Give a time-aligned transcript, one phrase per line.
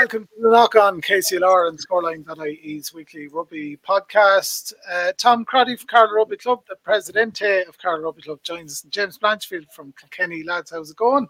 [0.00, 4.72] welcome to the Knock On KCLR and Scoreline.ie's weekly rugby podcast.
[4.90, 8.82] Uh, Tom Crotty from Carlow Rugby Club, the presidente of Carlow Rugby Club, joins us.
[8.88, 10.42] James Blanchfield from Kilkenny.
[10.42, 11.28] Lads, how's it going?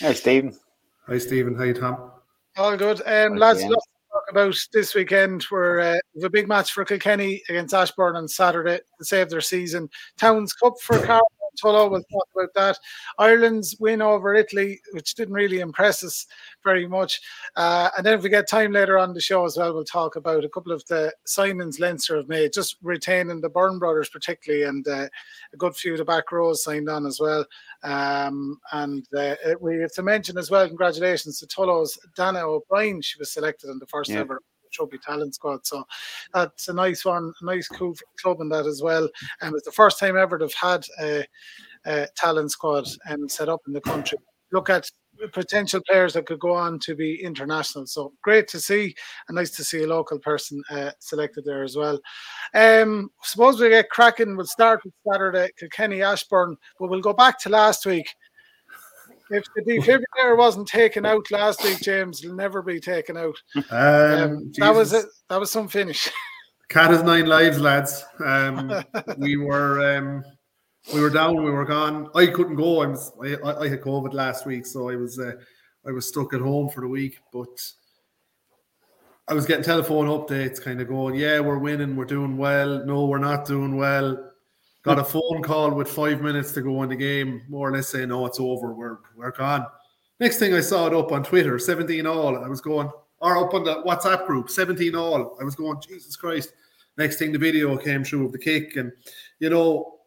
[0.00, 0.58] Hi, Stephen.
[1.06, 1.54] Hi, Stephen.
[1.54, 2.10] Hi, Tom.
[2.56, 3.00] All good.
[3.06, 5.46] Um, lads, lots to talk about this weekend.
[5.48, 9.30] We're uh, we have a big match for Kilkenny against Ashbourne on Saturday to save
[9.30, 9.88] their season.
[10.18, 11.28] Towns Cup for Carlow
[11.60, 12.78] Tullow, we'll talk about that.
[13.18, 16.26] Ireland's win over Italy, which didn't really impress us
[16.64, 17.20] very much.
[17.56, 20.16] Uh, and then if we get time later on the show as well, we'll talk
[20.16, 24.64] about a couple of the signings Leinster have made, just retaining the Byrne brothers particularly,
[24.64, 25.08] and uh,
[25.52, 27.44] a good few of the back rows signed on as well.
[27.82, 33.00] Um, and uh, we have to mention as well, congratulations to Tullow's Dana O'Brien.
[33.00, 34.20] She was selected in the first yeah.
[34.20, 35.66] ever Trophy Talent Squad.
[35.66, 35.84] So
[36.32, 39.08] that's a nice one, a nice cool club in that as well.
[39.40, 41.24] And it's the first time ever they've had a,
[41.86, 44.18] a talent squad and um, set up in the country.
[44.52, 44.90] Look at
[45.32, 47.86] potential players that could go on to be international.
[47.86, 48.94] So great to see,
[49.28, 52.00] and nice to see a local person uh, selected there as well.
[52.54, 54.36] Um, suppose we get cracking.
[54.36, 58.08] We'll start with Saturday, Kilkenny Ashbourne, but we'll go back to last week
[59.30, 63.36] if the defibrillator wasn't taken out last week, James, will never be taken out.
[63.70, 65.06] Um, um, that was it.
[65.28, 66.08] That was some finish.
[66.68, 68.04] Cat has nine lives, lads.
[68.24, 68.72] Um,
[69.18, 70.24] we were um,
[70.94, 71.42] we were down.
[71.42, 72.08] We were gone.
[72.14, 72.82] I couldn't go.
[72.82, 75.32] I was I, I had COVID last week, so I was uh,
[75.86, 77.18] I was stuck at home for the week.
[77.32, 77.60] But
[79.26, 81.96] I was getting telephone updates, kind of going, "Yeah, we're winning.
[81.96, 82.84] We're doing well.
[82.84, 84.29] No, we're not doing well."
[84.82, 87.88] Got a phone call with five minutes to go in the game, more or less
[87.88, 88.72] saying, "No, it's over.
[88.72, 89.66] We're we're gone."
[90.20, 92.44] Next thing I saw it up on Twitter, 17 all.
[92.44, 95.36] I was going, or up on the WhatsApp group, 17 all.
[95.40, 96.52] I was going, Jesus Christ.
[96.98, 98.76] Next thing the video came through of the kick.
[98.76, 98.92] And,
[99.38, 100.00] you know,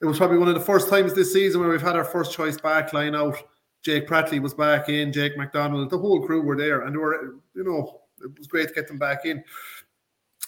[0.00, 2.32] it was probably one of the first times this season where we've had our first
[2.32, 3.36] choice back line out.
[3.82, 6.82] Jake Prattley was back in, Jake McDonald, the whole crew were there.
[6.82, 9.44] And they were, you know, it was great to get them back in.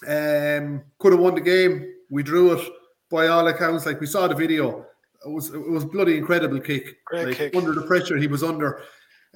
[0.07, 1.95] Um, could have won the game.
[2.11, 2.69] We drew it
[3.11, 4.87] by all accounts, like we saw the video,
[5.25, 6.99] it was it was bloody incredible kick.
[7.13, 7.57] Like, kick.
[7.57, 8.83] Under the pressure he was under.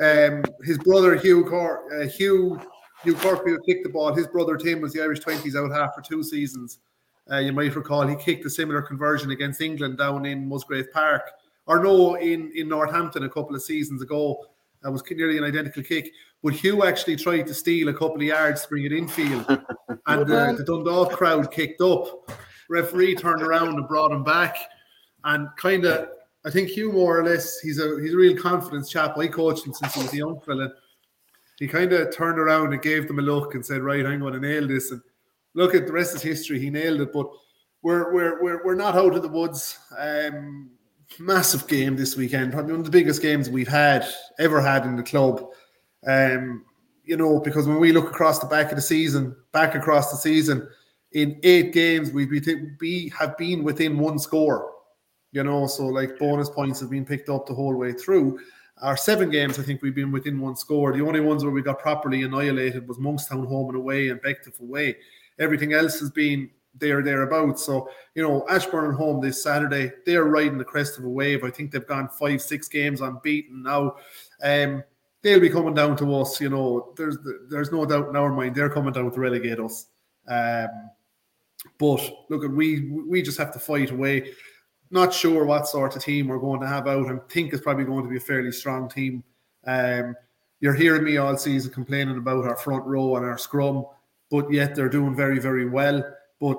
[0.00, 2.60] Um, his brother Hugh Cor- uh, Hugh
[3.02, 4.14] Hugh Kirkfield kicked the ball.
[4.14, 6.78] His brother Tim was the Irish twenties out half for two seasons.
[7.30, 11.30] Uh, you might recall he kicked a similar conversion against England down in Musgrave Park,
[11.66, 14.44] or no, in in Northampton a couple of seasons ago.
[14.82, 16.12] That was nearly an identical kick.
[16.42, 19.46] But Hugh actually tried to steal a couple of yards to bring it infield,
[20.06, 22.30] and uh, the Dundalk crowd kicked up
[22.68, 24.56] referee turned around and brought him back,
[25.24, 26.08] and kind of.
[26.46, 29.18] I think Hugh more or less he's a he's a real confidence chap.
[29.18, 30.70] I coached him since he was a young fella.
[31.58, 34.34] He kind of turned around and gave them a look and said, "Right, I'm going
[34.34, 35.02] to nail this." And
[35.54, 36.60] look at the rest of history.
[36.60, 37.26] He nailed it, but
[37.82, 39.78] we're we're we're, we're not out of the woods.
[39.98, 40.70] Um,
[41.18, 44.06] massive game this weekend, probably one of the biggest games we've had
[44.38, 45.44] ever had in the club.
[46.06, 46.64] Um,
[47.04, 50.18] you know, because when we look across the back of the season, back across the
[50.18, 50.68] season,
[51.12, 52.26] in eight games we
[52.78, 54.72] be have been within one score.
[55.32, 58.40] You know, so like bonus points have been picked up the whole way through.
[58.80, 60.92] Our seven games, I think we've been within one score.
[60.92, 64.58] The only ones where we got properly annihilated was Monkstown home and away and Bective
[64.60, 64.96] away.
[65.38, 67.64] Everything else has been there thereabouts.
[67.64, 71.44] So you know, Ashbourne and home this Saturday, they're riding the crest of a wave.
[71.44, 73.96] I think they've gone five, six games unbeaten now.
[74.42, 74.82] Um,
[75.22, 76.40] they'll be coming down to us.
[76.40, 77.18] You know, there's
[77.48, 79.86] there's no doubt in our mind they're coming down to relegate us.
[80.26, 80.68] Um,
[81.78, 84.32] but look, at we we just have to fight away.
[84.90, 87.10] Not sure what sort of team we're going to have out.
[87.10, 89.22] I think it's probably going to be a fairly strong team.
[89.66, 90.16] Um,
[90.60, 93.84] you're hearing me all season complaining about our front row and our scrum,
[94.30, 96.02] but yet they're doing very, very well.
[96.40, 96.58] But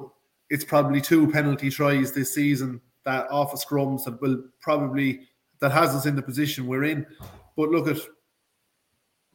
[0.49, 5.21] it's probably two penalty tries this season that off of scrums that will probably
[5.59, 7.05] that has us in the position we're in.
[7.57, 7.97] But look at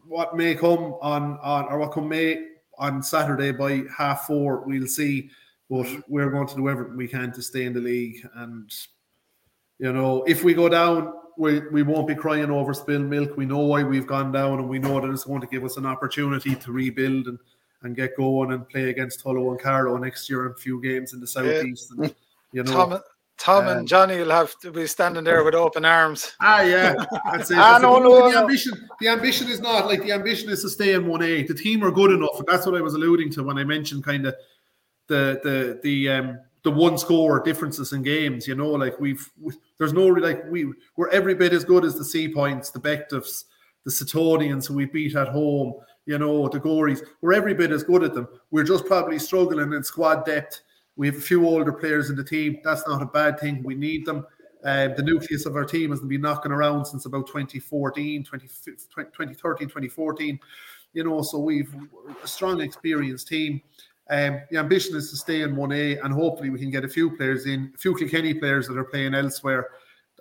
[0.06, 2.46] what may come on on or what come may
[2.78, 4.64] on Saturday by half four.
[4.66, 5.30] We'll see
[5.70, 8.28] but we're going to do everything we can to stay in the league.
[8.34, 8.72] And
[9.78, 13.36] you know, if we go down, we, we won't be crying over spilled milk.
[13.36, 15.76] We know why we've gone down, and we know that it's going to give us
[15.76, 17.38] an opportunity to rebuild and,
[17.82, 21.12] and get going and play against Tullow and Carlow next year in a few games
[21.12, 21.92] in the southeast.
[21.96, 22.04] Yeah.
[22.04, 22.14] And,
[22.52, 23.00] you know, Tom,
[23.36, 26.34] Tom um, and Johnny will have to be standing there with open arms.
[26.40, 26.94] Ah, yeah,
[27.32, 27.58] that's it.
[27.58, 30.94] ah, no, no, the ambition, the ambition is not like the ambition is to stay
[30.94, 31.42] in one A.
[31.42, 34.04] The team are good enough, and that's what I was alluding to when I mentioned
[34.04, 34.36] kind of
[35.08, 38.48] the the the um the one score differences in games.
[38.48, 41.96] You know, like we've we, there's no like we we're every bit as good as
[41.96, 43.44] the Sea Points, the Bectives,
[43.84, 45.74] the Setonians who we beat at home.
[46.06, 47.00] You know, the Gories.
[47.22, 48.28] We're every bit as good at them.
[48.50, 50.60] We're just probably struggling in squad depth.
[50.96, 52.58] We have a few older players in the team.
[52.62, 53.62] That's not a bad thing.
[53.62, 54.26] We need them.
[54.64, 59.34] Um, the nucleus of our team hasn't been knocking around since about 2014, 20, 2013,
[59.68, 60.40] 2014.
[60.94, 61.74] you know, so we've
[62.22, 63.60] a strong, experienced team.
[64.10, 67.16] Um, the ambition is to stay in 1A, and hopefully we can get a few
[67.16, 69.68] players in, a few Kilkenny players that are playing elsewhere.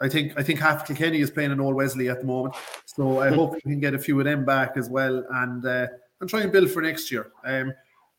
[0.02, 3.20] I think I think half Kilkenny is playing in Old Wesley at the moment, so
[3.20, 5.88] I hope we can get a few of them back as well, and uh,
[6.20, 7.32] and try and build for next year.
[7.44, 7.74] Um,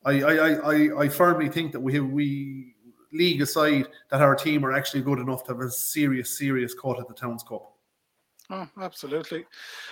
[0.04, 2.74] I, I, I, I firmly think that we we
[3.12, 7.00] league aside that our team are actually good enough to have a serious serious cut
[7.00, 7.73] at the Towns Cup.
[8.54, 9.44] Oh, absolutely.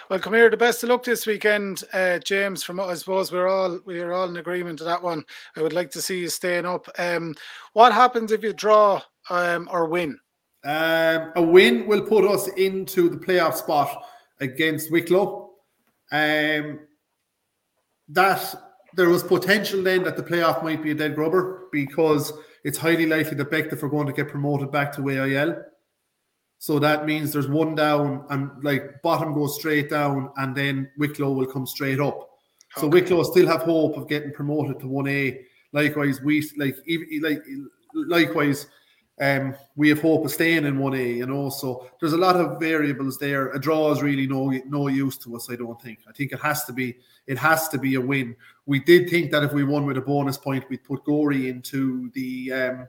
[0.09, 0.49] Well, come here.
[0.49, 2.63] The best of luck this weekend, uh, James.
[2.63, 5.25] From I suppose we're all we're all in agreement to that one.
[5.57, 6.89] I would like to see you staying up.
[6.97, 7.35] Um,
[7.73, 10.17] what happens if you draw um, or win?
[10.63, 14.05] Um, a win will put us into the playoff spot
[14.41, 15.51] against Wicklow.
[16.13, 16.81] Um,
[18.11, 18.55] that
[18.95, 22.33] there was potential then that the playoff might be a dead rubber because
[22.63, 25.65] it's highly likely that Bective are going to get promoted back to AIL.
[26.63, 31.33] So that means there's one down and like bottom goes straight down and then Wicklow
[31.33, 32.31] will come straight up.
[32.77, 33.01] So okay.
[33.01, 35.41] Wicklow still have hope of getting promoted to 1A.
[35.73, 36.77] Likewise, we like
[37.21, 37.43] like
[37.95, 38.69] likewise
[39.21, 41.51] um, we have hope of staying in 1A, you know.
[41.51, 43.51] So there's a lot of variables there.
[43.51, 45.99] A draw is really no no use to us, I don't think.
[46.09, 46.95] I think it has to be
[47.27, 48.37] it has to be a win.
[48.67, 52.09] We did think that if we won with a bonus point, we'd put Gorey into
[52.11, 52.89] the um,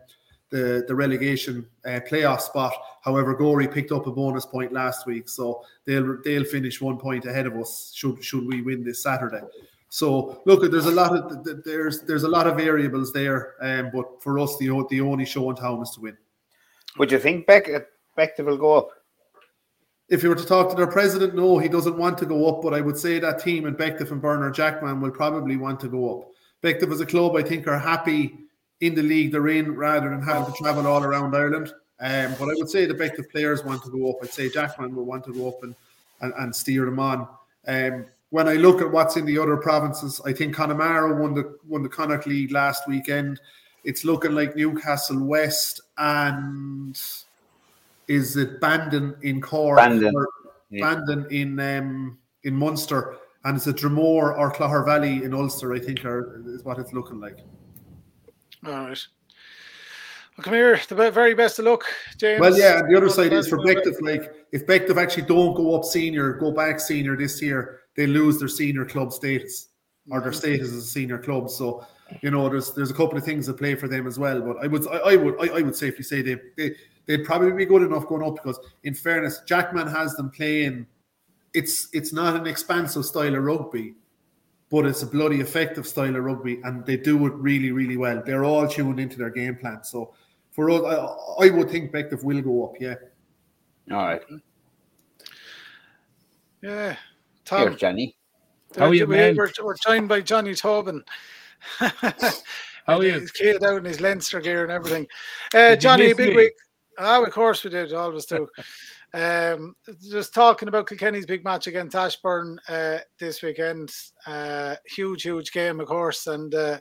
[0.54, 2.74] the, the relegation uh, playoff spot.
[3.02, 7.26] However, Gorey picked up a bonus point last week, so they'll they'll finish one point
[7.26, 9.42] ahead of us should should we win this Saturday.
[9.90, 14.22] So look, there's a lot of there's there's a lot of variables there, um, but
[14.22, 16.18] for us, the the only show in town is to win.
[17.00, 17.68] Would you think Beck
[18.16, 18.90] Bective will go up?
[20.08, 22.62] If you were to talk to their president, no, he doesn't want to go up.
[22.62, 25.88] But I would say that team and Bective and Bernard Jackman will probably want to
[25.88, 26.30] go up.
[26.62, 28.38] Bective as a club, I think, are happy
[28.84, 31.74] in the league they're in rather than having to travel all around Ireland.
[32.00, 34.18] Um, but I would say the Bective players want to go up.
[34.22, 35.74] I'd say Jackman will want to go up and,
[36.20, 37.28] and, and steer them on.
[37.68, 41.58] Um, when I look at what's in the other provinces, I think Connemara won the
[41.68, 43.40] won the Connacht League last weekend.
[43.86, 47.00] It's looking like Newcastle West and
[48.08, 50.14] is it Bandon in Cork Bandon,
[50.72, 50.82] yeah.
[50.82, 55.74] Bandon in um, in Munster, and it's a Dromore or Clogher Valley in Ulster.
[55.74, 57.38] I think are is what it's looking like.
[58.66, 59.08] All right.
[60.38, 60.80] Well, come here.
[60.88, 61.84] The very best of luck,
[62.18, 62.42] James.
[62.42, 62.80] Well, yeah.
[62.80, 64.02] And the other side is for Bective.
[64.02, 68.40] Like, if Bective actually don't go up senior, go back senior this year, they lose
[68.40, 69.70] their senior club status
[70.10, 70.40] or their mm-hmm.
[70.40, 71.50] status as a senior club.
[71.50, 71.86] So
[72.22, 74.42] you know, there's there's a couple of things that play for them as well.
[74.42, 76.76] But I would I, I would I, I, would safely say they, they
[77.06, 80.86] they'd probably be good enough going up because in fairness, Jackman has them playing.
[81.54, 83.96] It's it's not an expansive style of rugby,
[84.74, 88.24] but it's a bloody effective style of rugby, and they do it really really well.
[88.26, 89.84] They're all tuned into their game plan.
[89.84, 90.16] So
[90.50, 92.74] for us, I, I would think Bective will go up.
[92.80, 92.96] Yeah.
[93.92, 94.22] All right.
[96.64, 96.96] Yeah.
[97.46, 98.18] Tom, Here's Johnny.
[98.76, 99.36] How are you, man?
[99.36, 101.04] We're, we're joined by Johnny Tobin.
[101.78, 101.92] How
[102.88, 103.20] are you?
[103.20, 105.06] He's killed out in his Leinster gear and everything.
[105.54, 106.36] Uh, Johnny, a big me?
[106.36, 106.54] week.
[106.98, 107.94] Oh, of course we did.
[107.94, 108.48] Always do.
[109.14, 109.76] um,
[110.10, 113.92] just talking about Kilkenny's big match against Ashbourne uh, this weekend.
[114.26, 116.80] Uh, huge, huge game, of course, and uh,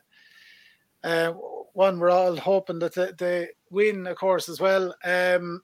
[1.05, 1.33] uh,
[1.75, 4.95] one we're all hoping that they, win, of course, as well.
[5.05, 5.63] Um,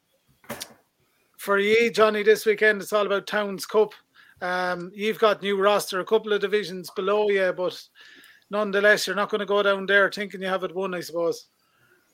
[1.38, 3.92] for you, Johnny, this weekend it's all about Towns Cup.
[4.42, 7.80] Um, you've got new roster, a couple of divisions below you, but
[8.50, 11.46] nonetheless, you're not going to go down there thinking you have it won, I suppose.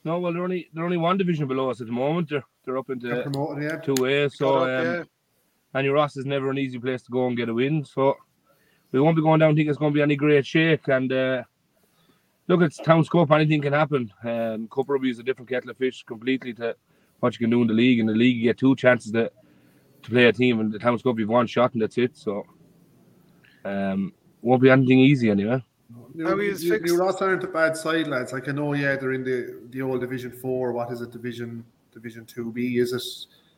[0.04, 2.28] No, well, they're only they're only one division below us at the moment.
[2.28, 4.28] They're they're up into two A.
[4.30, 5.02] So, up, um, yeah.
[5.74, 7.84] and your Ross is never an easy place to go and get a win.
[7.84, 8.16] So,
[8.92, 10.88] we won't be going down thinking it's going to be any great shake.
[10.88, 11.42] And uh,
[12.48, 13.30] look, it's Towns Cup.
[13.32, 14.12] Anything can happen.
[14.22, 16.76] Um, Cup rugby is a different kettle of fish completely to
[17.20, 17.98] what you can do in the league.
[17.98, 19.30] In the league, you get two chances to
[20.02, 22.16] to play a team, and the Towns Cup you've one shot and that's it.
[22.16, 22.44] So,
[23.64, 25.64] um, won't be anything easy anyway.
[26.14, 28.32] New, How is new, new Ross aren't a bad side, lads.
[28.32, 30.72] Like I know, yeah, they're in the the old Division Four.
[30.72, 31.10] What is it?
[31.10, 31.64] Division
[31.94, 32.78] Division Two B?
[32.78, 33.02] Is it?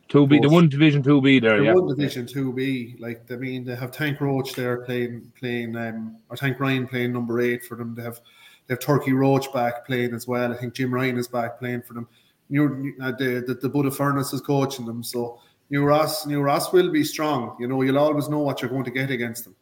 [0.07, 1.73] Two B, the one Division Two B there, the yeah.
[1.73, 2.95] One Division Two B.
[2.97, 7.11] Like I mean, they have Tank Roach there playing playing um or Tank Ryan playing
[7.11, 7.93] number eight for them.
[7.93, 8.21] They have
[8.67, 10.53] they have Turkey Roach back playing as well.
[10.53, 12.07] I think Jim Ryan is back playing for them.
[12.49, 16.71] New uh, the the, the Buddha Furness is coaching them, so New Ross New Ross
[16.71, 17.57] will be strong.
[17.59, 19.55] You know, you'll always know what you're going to get against them.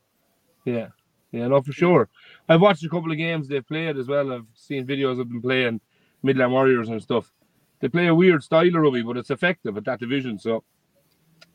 [0.64, 0.90] Yeah,
[1.32, 2.08] yeah, no, for sure.
[2.48, 4.32] I've watched a couple of games they've played as well.
[4.32, 5.82] I've seen videos of them playing
[6.22, 7.32] Midland Warriors and stuff.
[7.80, 10.40] They play a weird style of rugby, but it's effective at that division.
[10.40, 10.64] So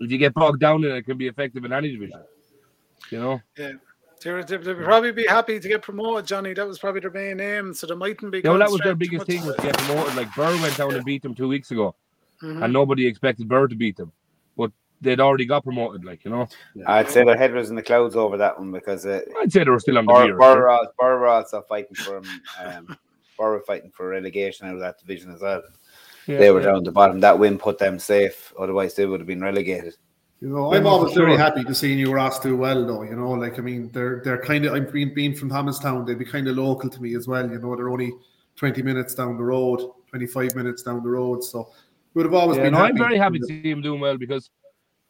[0.00, 2.22] if you get bogged down in it, it can be effective in any division.
[3.10, 3.40] You know?
[3.56, 3.72] Yeah.
[4.22, 6.52] They'd, they'd probably be happy to get promoted, Johnny.
[6.52, 7.72] That was probably their main aim.
[7.72, 8.40] So they mightn't be.
[8.44, 10.14] Yeah, well, that was their biggest thing was to get promoted.
[10.14, 11.94] Like Birr went down and beat them two weeks ago,
[12.42, 12.62] mm-hmm.
[12.62, 14.12] and nobody expected Birr to beat them.
[14.58, 16.04] But they'd already got promoted.
[16.04, 16.48] Like you know,
[16.86, 19.64] I'd say their head was in the clouds over that one because uh, I'd say
[19.64, 20.36] they were still on the Bor- beer.
[20.36, 22.98] Borough Borough were also fighting for um, um,
[23.38, 25.62] Borough were fighting for relegation out of that division as well.
[26.30, 26.66] Yeah, they were yeah.
[26.66, 27.18] down the bottom.
[27.20, 28.52] That win put them safe.
[28.58, 29.96] Otherwise, they would have been relegated.
[30.40, 31.26] You know, I'm always Sure.
[31.26, 33.02] very happy to see New Ross do well, though.
[33.02, 34.74] You know, like I mean, they're they're kind of.
[34.74, 36.04] I'm being being from Thomastown.
[36.04, 37.50] They'd be kind of local to me as well.
[37.50, 38.12] You know, they're only
[38.56, 41.42] 20 minutes down the road, 25 minutes down the road.
[41.42, 41.68] So
[42.14, 42.72] would have always Yeah, been.
[42.74, 44.50] no, I'm very happy to see them doing well because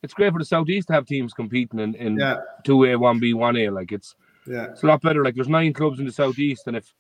[0.03, 2.19] it's great for the southeast to have teams competing in in
[2.65, 3.69] two A, one B, one A.
[3.69, 4.15] Like it's
[4.47, 5.23] yeah, it's a lot better.
[5.23, 6.93] Like there's nine clubs in the southeast, and if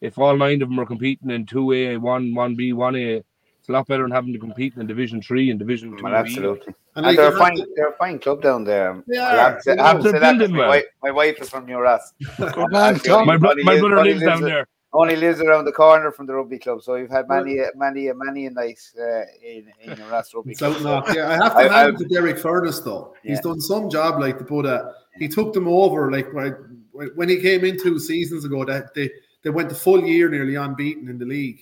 [0.00, 3.22] if all nine of them are competing in two A, one, one B, one A,
[3.62, 6.02] it's a lot better than having to compete in Division Three and Division Two.
[6.02, 6.66] Well, absolutely.
[6.66, 9.00] and, And like, they're a fine, to- they're a fine club down there.
[9.06, 9.36] Yeah, I are.
[9.38, 10.68] have to say, I have to They're say that 'cause my, well.
[10.68, 12.12] wife, my wife is from New Ross.
[12.38, 14.66] Good man, My, bro- my brother only lives down lives- there.
[14.94, 18.08] Only lives around the corner from the rugby club, so we've had many, a- many,
[18.08, 20.84] a- many a night uh, in in New Ross rugby It's club.
[21.08, 21.14] out.
[21.16, 23.14] Yeah, I have to I- hand I- it to Derek Furness though.
[23.22, 24.92] He's done some job like to put a.
[25.18, 26.82] He took them over like when
[27.14, 28.64] when he came in two seasons ago.
[28.66, 29.08] That they
[29.42, 31.60] they went the full year nearly unbeaten in the league,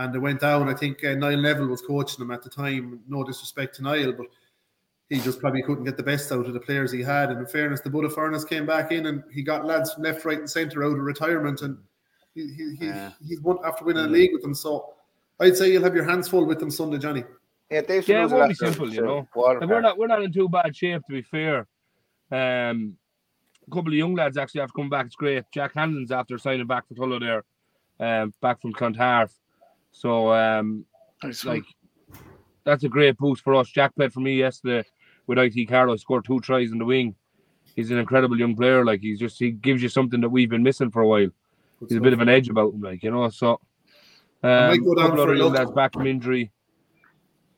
[0.00, 0.68] and they went down.
[0.68, 3.00] I think uh, Niall Neville was coaching them at the time.
[3.08, 4.26] No disrespect to Niall, but
[5.08, 7.30] he just probably couldn't get the best out of the players he had.
[7.30, 10.24] And in fairness, the Buddha Furness came back in and he got lads from left,
[10.24, 11.78] right, and centre out of retirement, and
[12.34, 13.12] he, he, he, Yeah.
[13.26, 14.54] he's won after winning a league with them.
[14.54, 14.94] So.
[15.42, 17.24] I'd say you'll have your hands full with them Sunday, Johnny.
[17.70, 19.26] Yeah, Dave Yeah, it won't be simple, you know.
[19.34, 21.60] Water Like, we're not we're not in too bad shape to be fair.
[22.30, 22.98] Um,
[23.66, 25.06] a couple of young lads actually have come back.
[25.06, 25.44] It's great.
[25.50, 27.44] Jack Hanlon's after signing back for Tullow there,
[28.06, 29.30] um, back from Clontarf.
[29.92, 30.84] So um,
[31.22, 31.64] Nice like
[32.64, 33.68] that's a great boost for us.
[33.68, 34.86] Jack played for me yesterday
[35.26, 35.96] with IT Carlow.
[35.96, 37.14] Scored two tries in the wing.
[37.76, 38.84] He's an incredible young player.
[38.84, 41.28] Like he's just he gives you something that we've been missing for a while.
[41.80, 43.28] He's a bit of an edge about him, like you know.
[43.30, 43.60] So
[44.42, 46.50] might um, go a down couple for a young lads back from injury.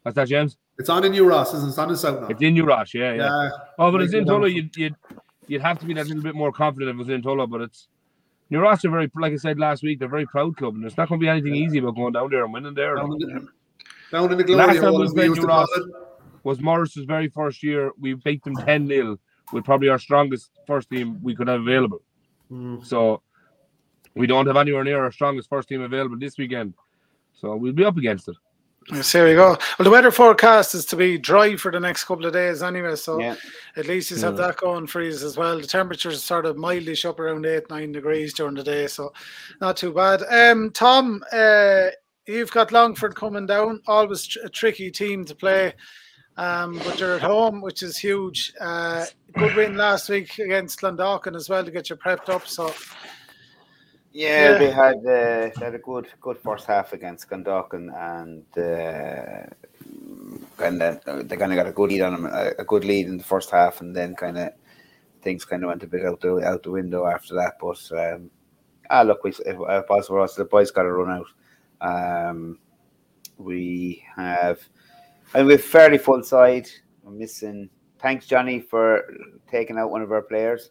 [0.03, 0.57] What's that, James?
[0.79, 1.71] It's on in New Ross, isn't it?
[1.71, 2.27] It's on in South now.
[2.29, 3.27] It's in Urash, yeah, yeah.
[3.43, 4.97] Yeah, Oh, but it's in for- You'd, you'd
[5.47, 7.61] you'd have to be that little bit more confident if it was in Tullow, but
[7.61, 7.89] it's
[8.53, 10.85] New Ross are very, like I said last week, they're a very proud club, and
[10.85, 12.97] it's not going to be anything easy about going down there and winning there.
[12.97, 13.49] down in the,
[14.13, 15.71] down in the glory Last time we played Ross-
[16.43, 19.19] Was Morris's very first year, we beat them 10 0
[19.55, 22.03] with probably our strongest first team we could have available.
[22.51, 22.85] Mm.
[22.85, 23.23] So
[24.15, 26.75] we don't have anywhere near our strongest first team available this weekend.
[27.33, 28.37] So we'll be up against it.
[28.91, 29.51] Yes, there we go.
[29.79, 32.97] Well, the weather forecast is to be dry for the next couple of days anyway,
[32.97, 33.37] so Yeah.
[33.77, 35.61] at least you have that going for you as well.
[35.61, 39.13] The temperature's sort of mildish up around eight, nine degrees during the day, so
[39.61, 40.23] not too bad.
[40.29, 41.89] Um, Tom, uh,
[42.27, 45.75] you've got Longford coming down, always tr- a tricky team to play,
[46.37, 48.53] um, but you're at home, which is huge.
[48.61, 49.05] Uh,
[49.39, 52.49] good win last week against Clondalkin as well to get you prepped up.
[52.49, 52.75] So
[54.13, 54.59] Yeah, Yeah.
[54.59, 59.47] they had uh, they had a good good first half against Clondalkin and uh,
[60.57, 63.07] kind of they kind of got a good lead on them, a, a good lead
[63.07, 64.51] in the first half, and then kind of
[65.23, 67.55] things kind of went a bit out the out the window after that.
[67.61, 68.31] But um,
[68.91, 71.27] ah, look, we if, if for us, the boys got to run out.
[71.81, 72.59] Um,
[73.39, 74.61] we have,
[75.35, 76.69] and we're fairly full side.
[77.03, 77.71] We're missing.
[77.99, 79.05] Thanks, Johnny, for
[79.51, 80.71] taking out one of our players.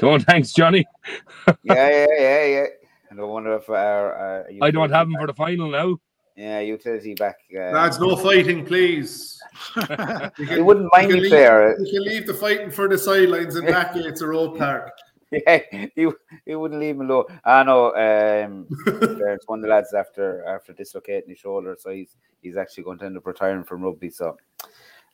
[0.00, 0.86] Don't thanks, Johnny.
[1.46, 1.54] yeah,
[1.90, 2.66] yeah, yeah, yeah.
[3.10, 5.96] And I wonder if our, uh, I don't have him back- for the final now.
[6.36, 7.36] Yeah, utility back.
[7.54, 9.38] Uh, Lads, no fighting, please.
[9.76, 11.76] You he wouldn't mind you me can fair.
[11.78, 14.90] leave, you can leave the fighting for the sidelines and back gates of Road Park.
[15.30, 15.60] Yeah,
[15.94, 16.08] he,
[16.46, 17.24] he wouldn't leave him alone.
[17.44, 17.88] I know.
[17.94, 22.84] Um, there's one of the lads after after dislocating his shoulder, so he's he's actually
[22.84, 24.10] going to end up retiring from rugby.
[24.10, 24.36] So,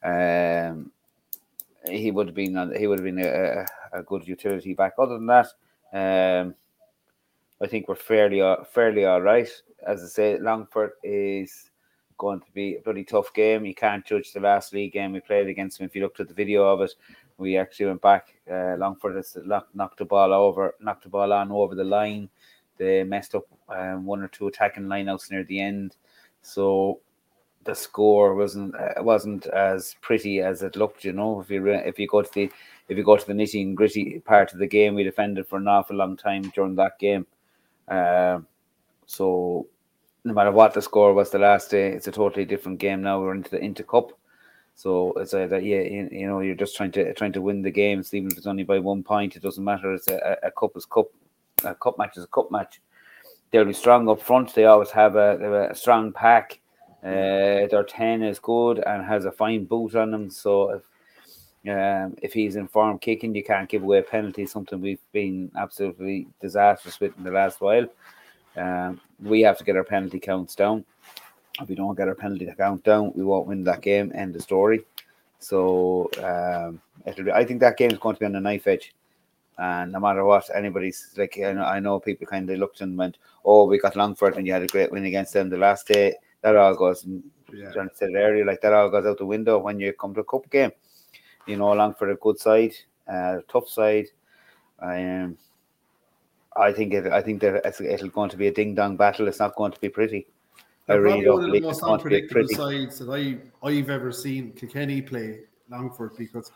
[0.05, 0.93] um,
[1.89, 4.95] he would have been on- he would have been a, a, a good utility back.
[4.99, 5.47] Other than that,
[5.93, 6.55] um,
[7.61, 8.41] I think we're fairly
[8.73, 9.49] fairly all right.
[9.87, 11.71] As I say, Longford is
[12.19, 13.65] going to be a bloody tough game.
[13.65, 15.87] You can't judge the last league game we played against them.
[15.87, 16.95] If you looked at the video of it,
[17.39, 18.35] we actually went back.
[18.51, 22.29] Uh, Longford has knocked, knocked the ball over, knocked the ball on over the line.
[22.79, 25.97] They messed up um, one or two attacking lineouts near the end,
[26.43, 27.01] so
[27.67, 31.05] the score wasn't uh, wasn't as pretty as it looked.
[31.05, 32.51] You know, if you if you go to the
[32.89, 35.59] if you go to the nitty and gritty part of the game, we defended for
[35.59, 37.27] an awful long time during that game.
[37.89, 38.47] Um,
[39.07, 39.67] so
[40.25, 43.21] no matter what the score was the last day, it's a totally different game now.
[43.21, 44.13] We're into the into cup.
[44.75, 47.71] So it's either yeah, you, you know, you're just trying to trying to win the
[47.71, 49.37] games, even if it's only by one point.
[49.37, 49.95] It doesn't matter.
[49.95, 51.07] It's a, a, cup is cup.
[51.65, 52.81] A cup match is a cup match.
[53.51, 54.55] They'll be strong up front.
[54.55, 56.61] They always have a, a strong pack.
[57.07, 60.29] Uh, their ten is good and has a fine boot on them.
[60.29, 60.83] So if
[61.69, 64.47] um, if he's in form kicking, you can't give away a penalty.
[64.47, 67.87] Something we've been absolutely disastrous with in the last while.
[68.57, 70.85] Um, we have to get our penalty counts down.
[71.61, 74.13] If we don't get our penalty count down, we won't win that game.
[74.15, 74.85] End the story.
[75.39, 78.95] So um, be, I think that game is going to be on the knife edge.
[79.59, 82.99] And no matter what, anybody's like, I know, I know people kind of looked and
[82.99, 85.89] went, "Oh, we got Longford, and you had a great win against them the last
[85.89, 87.07] day." That all goes,
[87.53, 87.73] yeah.
[87.73, 90.25] John said earlier, like that all goes out the window when you come to a
[90.25, 90.73] cup game.
[91.47, 92.75] You know, Longford a good side,
[93.09, 94.07] uh, tough side.
[94.81, 95.39] Um,
[96.57, 97.07] I think it.
[97.07, 99.29] I think that it's, it'll going to be a ding dong battle.
[99.29, 100.27] It's not going to be pretty.
[100.89, 105.03] I really don't one of the most unpredictable sides that I I've ever seen Kilkenny
[105.03, 106.53] play Longford because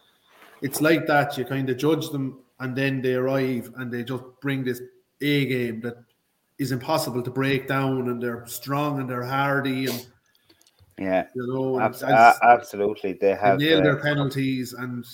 [0.62, 1.36] it's like that.
[1.36, 4.80] You kind of judge them and then they arrive and they just bring this
[5.20, 5.96] A game that
[6.60, 10.06] is impossible to break down, and they're strong and they're hardy and
[10.98, 15.04] yeah, you know, Abs- as, absolutely, they have they nailed uh, their penalties and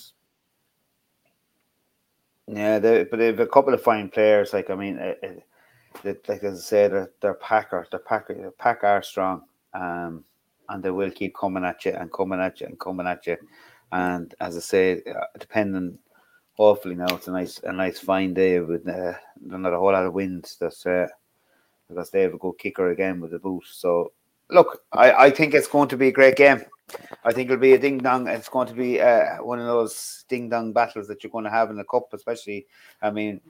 [2.49, 4.53] yeah, they, but they have a couple of fine players.
[4.53, 5.43] Like I mean, it, it,
[6.05, 9.43] it, like as I said, they're, they're packer, they're packer, the pack are strong,
[9.75, 10.25] um,
[10.69, 13.37] and they will keep coming at you and coming at you and coming at you.
[13.93, 15.99] And as I say, uh, depending
[16.57, 20.07] hopefully now it's a nice a nice fine day with uh, not a whole lot
[20.07, 20.51] of wind.
[20.61, 21.07] That's uh,
[21.89, 23.65] because they have a good kicker again with the boot.
[23.71, 24.13] So
[24.51, 26.63] look, I, I think it's going to be a great game.
[27.25, 28.29] I think it'll be a ding dong.
[28.29, 31.51] It's going to be uh, one of those ding dong battles that you're going to
[31.51, 32.67] have in the cup, especially.
[33.03, 33.41] I mean,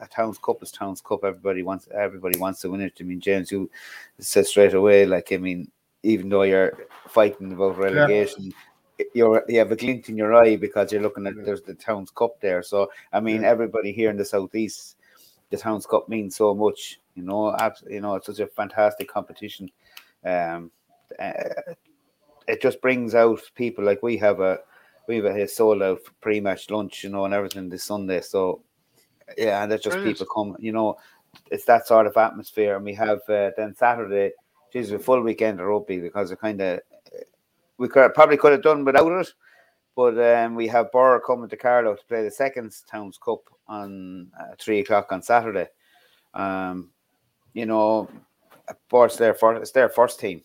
[0.00, 1.24] a Towns Cup is Towns Cup.
[1.24, 2.94] Everybody wants everybody wants to win it.
[3.00, 3.70] I mean, James, you
[4.18, 5.70] said straight away, like I mean,
[6.02, 8.52] even though you're fighting about relegation, yeah
[9.14, 12.10] you're you have a glint in your eye because you're looking at there's the Towns
[12.10, 12.62] Cup there.
[12.62, 14.96] So I mean, everybody here in the southeast,
[15.50, 17.00] the Towns Cup means so much.
[17.14, 17.56] You know,
[17.88, 19.70] you know, it's such a fantastic competition.
[20.24, 20.70] Um,
[21.18, 21.32] uh,
[22.48, 24.60] it just brings out people like we have a
[25.08, 28.20] we have a sold out pre-match lunch, you know, and everything this Sunday.
[28.20, 28.62] So
[29.36, 30.18] yeah, and that's just Brilliant.
[30.18, 30.56] people come.
[30.58, 30.96] You know,
[31.50, 34.32] it's that sort of atmosphere, and we have uh, then Saturday.
[34.72, 36.80] Geez, a full weekend of rugby because it kind of
[37.76, 39.32] we could probably could have done without it.
[39.94, 44.30] But um, we have Borough coming to Carlow to play the second Towns Cup on
[44.40, 45.66] uh, three o'clock on Saturday.
[46.32, 46.90] Um,
[47.54, 48.08] you know,
[48.88, 50.42] Borough's their first, it's their first team.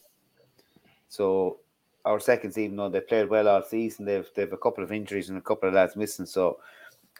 [1.10, 1.60] So
[2.06, 5.30] our seconds, even though they played well all season, they've they've a couple of injuries
[5.30, 6.26] and a couple of lads missing.
[6.26, 6.60] So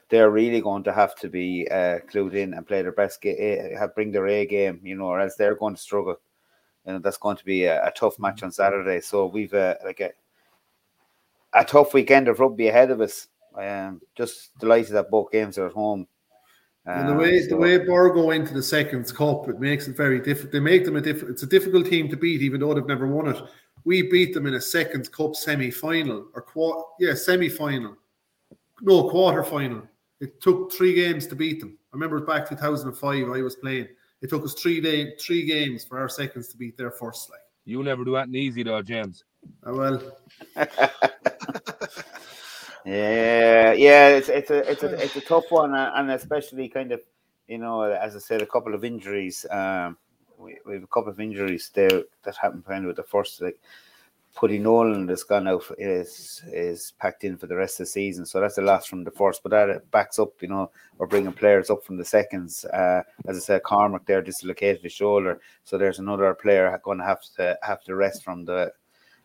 [0.10, 3.76] they're really going to have to be uh, clued in and play their best game,
[3.78, 6.18] have bring their A game, you know, or else they're going to struggle
[6.88, 9.02] and that's going to be a, a tough match on Saturday.
[9.02, 10.12] So we've uh, like a,
[11.54, 13.28] a tough weekend of rugby ahead of us.
[13.56, 16.08] I am just delighted that both games are at home.
[16.88, 19.88] And the um, way so, the way Borough go into the seconds cup, it makes
[19.88, 20.54] it very difficult.
[20.54, 21.32] They make them a different.
[21.32, 23.42] It's a difficult team to beat, even though they've never won it.
[23.84, 27.98] We beat them in a seconds cup semi final or quarter, yeah, semi final,
[28.82, 29.84] no quarter final.
[30.22, 31.78] It took three games to beat them.
[31.92, 33.30] I remember back 2005.
[33.30, 33.88] I was playing.
[34.22, 37.30] It took us three day, three games for our seconds to beat their first.
[37.30, 39.26] Like you never do that easy though, James.
[39.66, 40.02] Oh well.
[42.88, 47.02] yeah, yeah, it's it's a it's a it's a tough one, and especially kind of,
[47.48, 49.46] you know, as I said, a couple of injuries.
[49.52, 49.98] Um,
[50.38, 53.42] we, we have a couple of injuries there that happened kind of with the first
[53.42, 53.60] like
[54.38, 58.26] Puddy Nolan that's gone out is is packed in for the rest of the season.
[58.26, 61.34] So that's the last from the first, but that backs up, you know, we're bringing
[61.34, 62.64] players up from the seconds.
[62.66, 67.04] Uh, as I said, Cormac there dislocated his shoulder, so there's another player going to
[67.04, 68.72] have to have to rest from the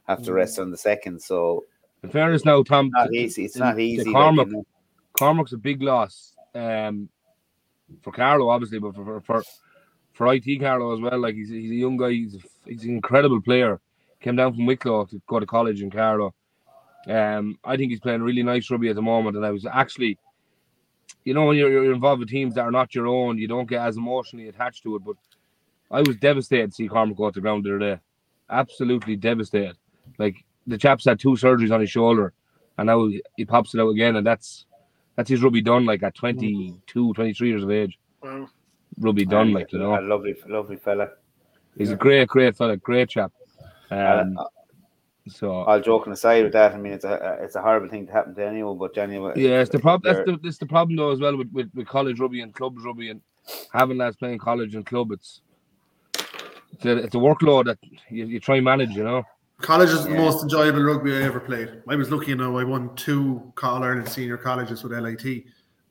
[0.09, 1.23] have to rest on the second.
[1.23, 1.65] So
[2.03, 3.45] in fairness, now Tom, it's not easy.
[3.45, 4.13] It's not easy.
[4.13, 4.67] Cormac, like, you know.
[5.19, 7.09] Cormac's a big loss um,
[8.03, 9.43] for Carlow, obviously, but for for
[10.13, 11.21] for IT Carlow as well.
[11.21, 12.11] Like he's he's a young guy.
[12.11, 12.37] He's
[12.67, 13.81] he's an incredible player
[14.23, 16.35] came down from Wicklow to go to college in Carlow.
[17.07, 20.19] Um, I think he's playing really nice rugby at the moment, and I was actually,
[21.25, 23.69] you know, when you're, you're involved with teams that are not your own, you don't
[23.69, 25.03] get as emotionally attached to it.
[25.05, 25.17] But
[25.91, 28.01] I was devastated to see Cormac go to the ground the other day.
[28.49, 29.77] Absolutely devastated.
[30.19, 32.33] Like the chap's had two surgeries on his shoulder,
[32.79, 34.67] and now he pops it out again, and that's
[35.17, 35.85] that's his rugby done.
[35.85, 38.49] Like at 22, 23 years of age, wow.
[38.99, 39.53] rugby done.
[39.53, 41.11] Like you know, a lovely, lovely fella.
[41.77, 41.95] He's yeah.
[41.95, 43.33] a great, great fella, great chap.
[43.91, 44.45] Um, uh,
[45.29, 48.13] so all joking aside with that, I mean it's a it's a horrible thing to
[48.13, 49.33] happen to anyone, but anyway.
[49.37, 50.13] Yeah, it's the problem.
[50.13, 52.77] That's the, that's the problem though as well with, with, with college rugby and club
[52.85, 53.21] rugby and
[53.73, 55.13] having lads playing college and club.
[55.13, 55.43] It's
[56.73, 58.91] it's a, it's a workload that you, you try and manage.
[58.91, 59.25] You know.
[59.61, 60.13] College is yeah.
[60.13, 61.83] the most enjoyable rugby I ever played.
[61.89, 65.45] I was lucky, you know, I won two All Ireland senior colleges with LIT,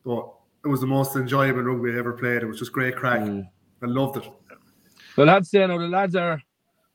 [0.04, 0.30] but
[0.64, 2.44] it was the most enjoyable rugby I ever played.
[2.44, 3.22] It was just great crack.
[3.22, 3.48] Mm.
[3.82, 4.30] I loved it.
[5.16, 6.42] The lads say, know the lads are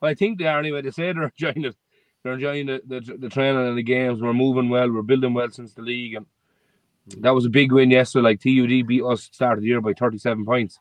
[0.00, 0.82] well, I think they are anyway.
[0.82, 1.76] They say they're enjoying it.
[2.22, 4.20] They're enjoying the, the, the training and the games.
[4.20, 4.90] We're moving well.
[4.90, 6.14] We're building well since the league.
[6.14, 6.26] And
[7.18, 8.24] that was a big win yesterday.
[8.24, 10.80] Like TUD beat us start of the year by 37 points.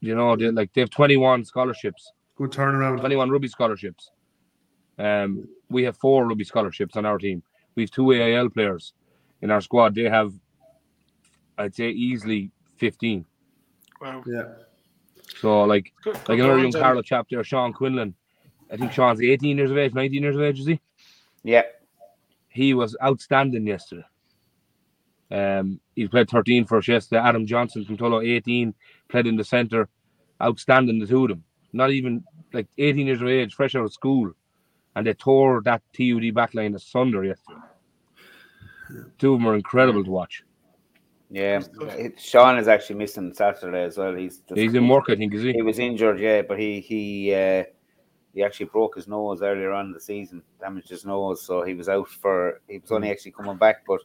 [0.00, 3.00] You know, they like they have 21 scholarships Good turnaround.
[3.00, 4.10] 21 rugby scholarships.
[4.98, 7.42] Um, we have four rugby scholarships on our team.
[7.74, 8.94] We have two AIL players
[9.42, 9.94] in our squad.
[9.94, 10.32] They have,
[11.56, 13.24] I'd say, easily 15.
[14.00, 14.22] Wow.
[14.26, 14.44] Yeah.
[15.40, 16.82] So, like, Good, like good another going, young Johnny.
[16.82, 18.14] Carlow chap there, Sean Quinlan.
[18.70, 20.80] I think Sean's 18 years of age, 19 years of age, is he?
[21.44, 21.62] Yeah.
[22.48, 24.04] He was outstanding yesterday.
[25.30, 27.20] Um, he played 13 for us yesterday.
[27.20, 28.74] Adam Johnson from Tullow, 18,
[29.08, 29.88] played in the centre.
[30.42, 31.44] Outstanding, the two of them.
[31.72, 34.32] Not even like 18 years of age, fresh out of school.
[34.98, 37.60] And they tore that TUD backline asunder yesterday.
[39.16, 40.42] Two of them are incredible to watch.
[41.30, 41.60] Yeah.
[41.80, 44.16] It- Sean is actually missing Saturday as well.
[44.16, 45.52] He's just, He's in work, I think, is he?
[45.52, 47.62] He was injured, yeah, but he he uh,
[48.34, 51.74] he actually broke his nose earlier on in the season, damaged his nose, so he
[51.74, 52.60] was out for.
[52.66, 52.96] He was Hmm.
[52.96, 54.00] only actually coming back, but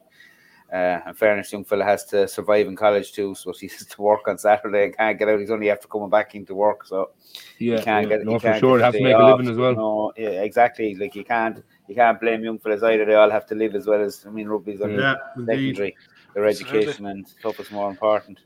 [0.72, 4.02] uh, in fairness, young fella has to survive in college too, so he has to
[4.02, 4.84] work on Saturday.
[4.86, 5.38] and Can't get out.
[5.40, 7.10] He's only after coming back into work, so
[7.58, 8.16] Yeah, you can't yeah.
[8.16, 8.24] get.
[8.24, 8.78] no, you for can't sure.
[8.78, 9.74] get It has the to day make a living as well.
[9.74, 10.94] No, yeah, exactly.
[10.94, 13.04] Like you can't you can't blame young fellas either.
[13.04, 15.76] They all have to live as well as I mean, rugby's on Yeah, indeed.
[15.76, 15.96] secondary.
[16.34, 16.80] Their Absolutely.
[16.80, 18.40] education and stuff is more important.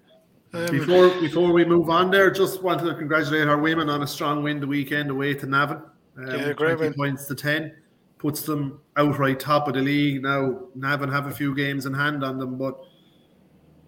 [0.52, 4.06] Um, Before before we move on there, just wanted to congratulate our women on a
[4.06, 5.82] strong win the weekend away to Navan.
[6.16, 6.94] Um, Yeah, great 20 win.
[6.94, 7.74] points to 10.
[8.18, 10.22] Puts them outright top of the league.
[10.22, 12.76] Now, Navan have a few games in hand on them, but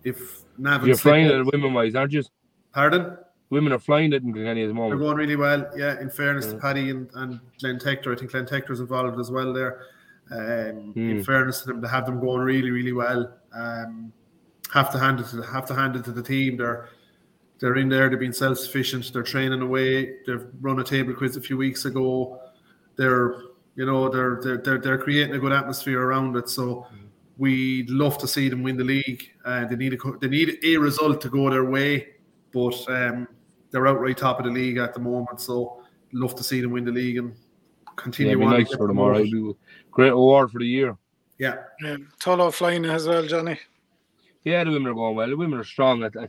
[0.04, 0.86] if Navan.
[0.86, 2.22] You're flying it women wise, aren't you?
[2.72, 3.16] Pardon?
[3.50, 5.68] Women are flying it in Kilkenny at the They're going really well.
[5.76, 6.60] Yeah, in fairness to Mm.
[6.60, 9.80] Paddy and, and Glenn Tector, I think Glenn Tector's involved as well there.
[10.30, 11.26] Um, In Mm.
[11.26, 13.34] fairness to them, to have them going really, really well.
[13.52, 14.12] Um,
[14.72, 16.56] have to hand it to have to hand it to the team.
[16.56, 16.88] They're
[17.58, 18.08] they're in there.
[18.08, 19.12] They've been self sufficient.
[19.12, 20.18] They're training away.
[20.24, 22.40] They've run a table quiz a few weeks ago.
[22.94, 23.34] They're
[23.80, 26.50] you know they're they're they're, they're creating a good atmosphere around it.
[26.50, 26.86] So
[27.38, 29.22] we'd love to see them win the league.
[29.42, 32.08] Uh, they need a they need a result to go their way,
[32.52, 33.26] but um,
[33.70, 35.40] they're outright top of the league at the moment.
[35.40, 38.52] So love to see them win the league and Yeah, continue it'd be on.
[38.52, 39.30] and nice get for them, all right.
[39.30, 39.56] promoted.
[39.90, 40.98] Great award for the year.
[41.38, 43.58] Yeah, yeah, Tullow flying as well, Johnny.
[44.44, 45.28] Yeah, the women are going well.
[45.30, 46.04] The women are strong.
[46.04, 46.28] I, I,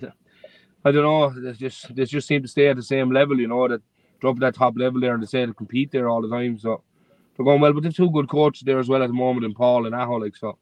[0.86, 1.30] I don't know.
[1.38, 3.38] They just they just seem to stay at the same level.
[3.38, 3.82] You know that
[4.22, 6.58] drop that top level there and they say to compete there all the time.
[6.58, 6.82] So
[7.36, 7.74] they're going well.
[7.74, 10.16] But they've two good coaches there as well at the moment in Paul and Aho.
[10.18, 10.58] Like so,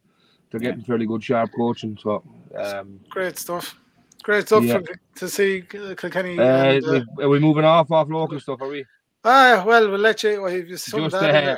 [0.51, 1.97] they're getting fairly good sharp coaching.
[2.01, 2.23] So
[2.57, 3.79] um, Great stuff.
[4.23, 4.79] Great stuff Yeah.
[4.79, 6.37] for, to see uh, Kilkenny.
[6.37, 8.61] uh, and, uh, we- are we moving off off local stuff?
[8.61, 8.85] Are we?
[9.25, 10.41] ah, well, we'll let you.
[10.41, 11.57] Well, you just Just that uh,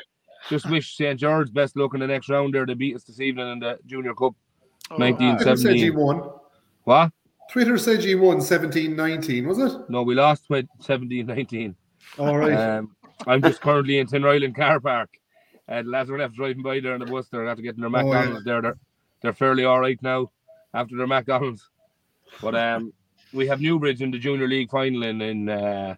[0.50, 2.66] just wish St George best luck in the next round there.
[2.66, 4.34] They beat us this evening in the Junior Cup.
[4.92, 5.86] Oh, 19 Twitter said 17.
[5.86, 6.30] you won.
[6.84, 7.12] What?
[7.52, 9.90] Twitter said you won 17-19, was it?
[9.90, 10.46] No, we lost
[10.80, 11.76] 17 19.
[12.18, 12.54] All right.
[12.54, 12.96] Um,
[13.28, 15.10] I'm just currently in Tinryland car park.
[15.70, 17.28] Uh, the lads are left driving by there in the bus.
[17.30, 18.04] They're after getting their Oh, yeah.
[18.04, 18.62] McDonald's there.
[18.62, 18.78] They're,
[19.22, 20.32] they're fairly all right now
[20.74, 21.70] after their McDonald's.
[22.42, 22.94] But um,
[23.34, 25.96] we have Newbridge in the Junior League final in, in uh,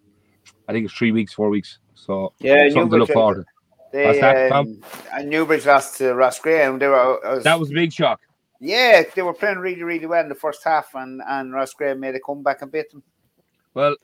[0.68, 1.80] I think it's three weeks, four weeks.
[1.96, 3.46] So Yeah, something to look Newbridge- forward to.
[3.92, 4.82] They, that, um,
[5.14, 7.20] and Newbridge lost to Roscrea, and they were.
[7.24, 8.20] Was, That was a big shock.
[8.60, 12.16] yeah, they were playing really, really well in the first half, and and Roscrea made
[12.16, 13.04] a comeback and beat them.
[13.76, 13.96] Well,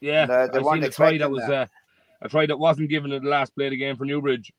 [0.00, 1.52] yeah, Uh, they I seen a try that was that.
[1.52, 1.66] uh,
[2.22, 4.52] a try that wasn't given at the last play of the game for Newbridge.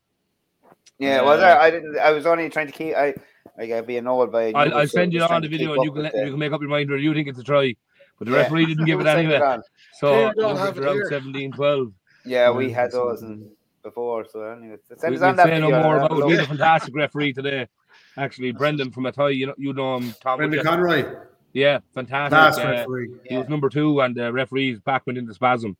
[0.99, 1.21] Yeah, Yeah.
[1.23, 1.58] was I?
[1.60, 1.97] I didn't.
[1.97, 2.95] I was only trying to keep.
[2.95, 3.13] I
[3.58, 4.52] I got being annoyed by.
[4.52, 6.39] I'll, I'll so send you just on the video and you can let, you can
[6.39, 7.76] make up your mind whether you think it's a try.
[8.19, 8.41] But the Yeah.
[8.43, 9.39] referee didn't give it anyway.
[9.39, 9.62] on.
[9.99, 11.93] So Here, don't Newbridge it are out 17 12.
[12.26, 13.49] Yeah, we had so- those and
[13.82, 14.26] before.
[14.32, 16.21] So anyway, send We, us we'll on that say no more and have about a
[16.21, 16.26] it.
[16.28, 17.67] We had a fantastic referee today.
[18.17, 20.38] Actually, Brendan from Athy, you know, you know him, Tom.
[20.38, 20.63] Brendan?
[20.63, 21.04] Conroy,
[21.54, 22.63] Yeah, fantastic.
[22.63, 23.10] uh, referee.
[23.26, 25.76] He was number two, and the referee's back went into spasm.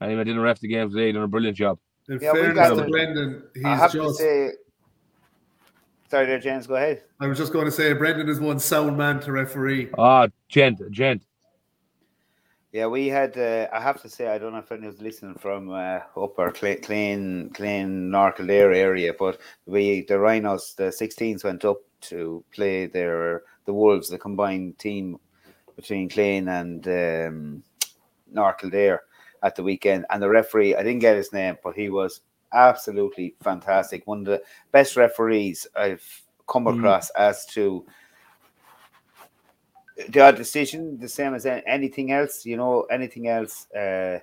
[0.00, 1.06] And he didn't ref the game today.
[1.08, 1.78] He done a brilliant job.
[2.08, 4.50] In Yeah, we fairness got to Brendan, he's I have to say.
[6.10, 6.66] Sorry, there, James.
[6.66, 7.04] Go ahead.
[7.20, 9.90] I was just going to say, Brendan is one sound man to referee.
[9.96, 11.24] Ah, gent, gent.
[12.72, 13.36] Yeah, we had.
[13.36, 16.76] Uh, I have to say, I don't know if anyone's listening from uh, upper Cla-
[16.76, 22.86] Clane, Clane, North Kildare area, but we the Rhinos, the 16s went up to play
[22.86, 25.18] their the Wolves, the combined team
[25.76, 27.62] between Clane and um,
[28.32, 29.02] North Kildare
[29.42, 32.20] at the weekend, and the referee, I didn't get his name, but he was
[32.52, 34.06] absolutely fantastic.
[34.06, 36.04] One of the best referees I've
[36.48, 36.78] come Mm.
[36.78, 37.84] across as to
[40.08, 43.70] the decision, the same as anything else, you know, anything else.
[43.70, 44.20] Uh,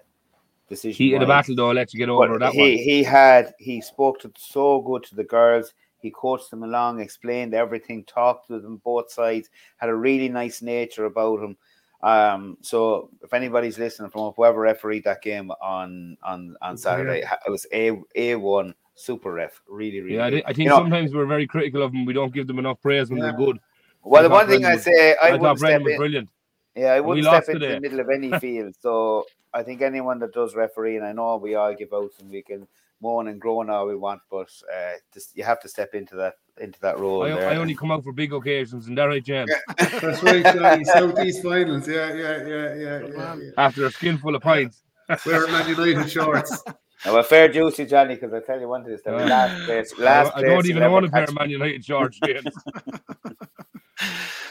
[0.69, 1.13] decision.
[1.13, 2.71] Of the battle, though, let you get over But that he, one.
[2.71, 5.73] he had he spoke to so good to the girls.
[5.99, 10.62] He coached them along, explained everything, talked to them both sides, had a really nice
[10.62, 11.58] nature about him.
[12.01, 17.49] Um, so if anybody's listening from whoever refereed that game on on on Saturday, it
[17.49, 20.15] was a a one super ref, really really.
[20.17, 20.27] Yeah, I.
[20.27, 22.05] I think You know, sometimes we're very critical of them.
[22.05, 23.25] We don't give them enough praise when Yeah.
[23.31, 23.60] they're good.
[24.03, 25.97] well, the one thing I say, I, I, thought Brendan was in.
[25.97, 26.29] brilliant.
[26.75, 27.73] Yeah, I wouldn't step into today.
[27.75, 28.75] the middle of any field.
[28.79, 32.29] So I think anyone that does referee, and I know we all give out and
[32.29, 32.67] we can
[33.01, 36.36] moan and groan all we want, but uh, just, you have to step into that
[36.60, 37.24] into that role.
[37.24, 37.50] I, there.
[37.50, 39.52] I only come out for big occasions, and that right, James.
[39.78, 40.84] That's right, Johnny.
[40.86, 41.88] Southeast finals.
[41.88, 43.36] Yeah, yeah, yeah, yeah, yeah.
[43.36, 43.52] yeah.
[43.58, 44.84] After a skin full of pints.
[45.26, 46.63] Wearing Man United shorts.
[47.06, 49.65] Now, a fair juicy, Johnny, because I tell you one thing: is that Uh, last
[49.65, 51.36] place, last I, I don't you'll even ever own a pair of me.
[51.39, 52.46] Man United shorts, James.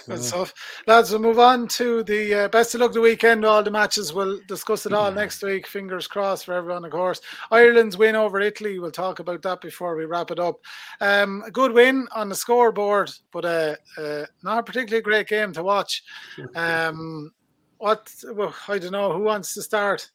[0.06, 0.54] Good stuff.
[0.86, 3.44] Lads, we'll move on to the uh, best of luck the weekend.
[3.44, 5.66] All the matches, we'll discuss it all next week.
[5.66, 7.20] Fingers crossed for everyone, of course.
[7.50, 10.60] Ireland's win over Italy, we'll talk about that before we wrap it up.
[11.00, 15.52] Um, a good win on the scoreboard, but uh, uh, not a particularly great game
[15.54, 16.02] to watch.
[16.54, 17.32] Um,
[17.78, 20.10] what, well, I don't know, who wants to start?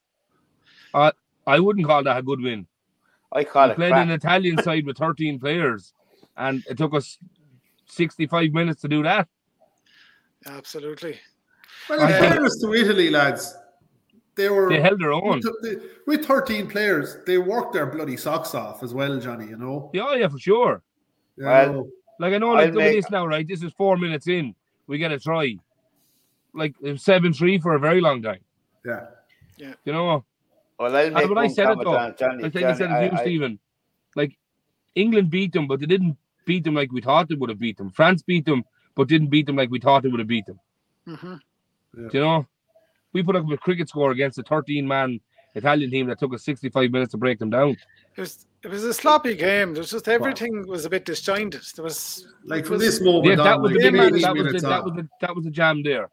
[1.45, 2.65] I wouldn't call that a good win.
[3.31, 4.05] I call We it played crap.
[4.07, 5.93] an Italian side with 13 players,
[6.37, 7.17] and it took us
[7.87, 9.27] 65 minutes to do that.
[10.45, 11.19] Absolutely.
[11.89, 13.55] Well, in I- fairness to Italy, lads,
[14.35, 15.41] they were They held their own.
[16.07, 17.17] with, 13 players.
[17.25, 19.47] They worked their bloody socks off as well, Johnny.
[19.47, 19.89] You know.
[19.93, 20.81] Yeah, yeah, for sure.
[21.37, 21.87] You Well.
[22.19, 23.47] Like I know, like I'll look make- this now, right?
[23.47, 24.53] This is four minutes in.
[24.87, 25.57] We get a try.
[26.53, 28.41] Like seven three for a very long time.
[28.85, 29.07] yeah.
[29.57, 29.73] Yeah.
[29.85, 30.23] You know,
[30.79, 31.95] Well, I'll make what I said it though.
[31.95, 32.43] on Johnny.
[32.45, 33.59] I think I said it to you, I- Stephen.
[34.15, 34.37] Like
[34.95, 37.77] England beat them, but they didn't beat them like we thought they would have beat
[37.77, 37.89] them.
[37.91, 38.63] France beat them,
[38.95, 40.59] but didn't beat them like we thought they would have beat them.
[41.05, 41.35] hmm
[41.95, 42.47] Do you know,
[43.13, 45.19] we put up a cricket score against a 13 man
[45.55, 47.71] Italian team that took us 65 minutes to break them down.
[48.15, 49.73] It was it was a sloppy game.
[49.73, 51.61] There was just everything was a bit disjointed.
[51.75, 54.01] There was Like it from this moment Yeah, on, that was the like, game big,
[54.01, 56.09] management that was minutes the, that was the, that was the jam there.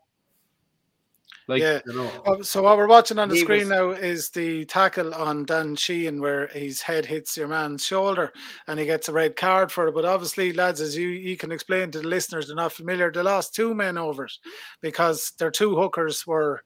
[1.48, 1.80] Like yeah.
[1.86, 2.10] you know.
[2.26, 5.46] Oh, So what we're watching on the He screen was- now is the tackle on
[5.46, 8.32] Dan Sheehan where his head hits your man's shoulder
[8.66, 9.94] and he gets a red card for it.
[9.94, 13.10] But obviously, lads, as you, you can explain to the listeners, they're not familiar.
[13.10, 14.32] They lost two men over it
[14.82, 16.62] because their two hookers were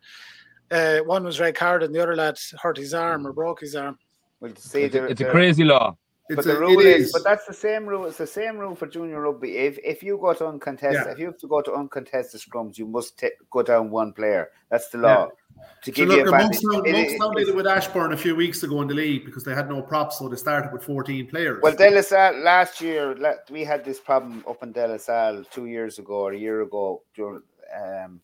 [0.72, 3.76] uh, one was red card and the other lad hurt his arm or broke his
[3.76, 3.98] arm.
[4.40, 5.96] Well, see, it's, a, it's a crazy law.
[6.28, 7.12] But It's the a, rule it is, is.
[7.12, 8.06] but that's the same rule.
[8.06, 9.56] It's the same rule for junior rugby.
[9.56, 11.12] If if you go to uncontested, Yeah.
[11.12, 14.50] if you have to go to uncontested scrums, you must ta- go down one player.
[14.70, 15.14] That's the Yeah.
[15.16, 15.26] law.
[15.26, 16.60] To So give look, you advantage.
[16.60, 18.94] Monkstown, It- it- Monkstown did it's- it with Ashbourne a few weeks ago in the
[18.94, 21.60] league because they had no props, so they started with 14 players.
[21.60, 23.16] Well, De La Salle last year,
[23.50, 26.62] we had this problem up in De La Salle two years ago or a year
[26.62, 27.02] ago.
[27.14, 27.42] During,
[27.74, 28.20] um,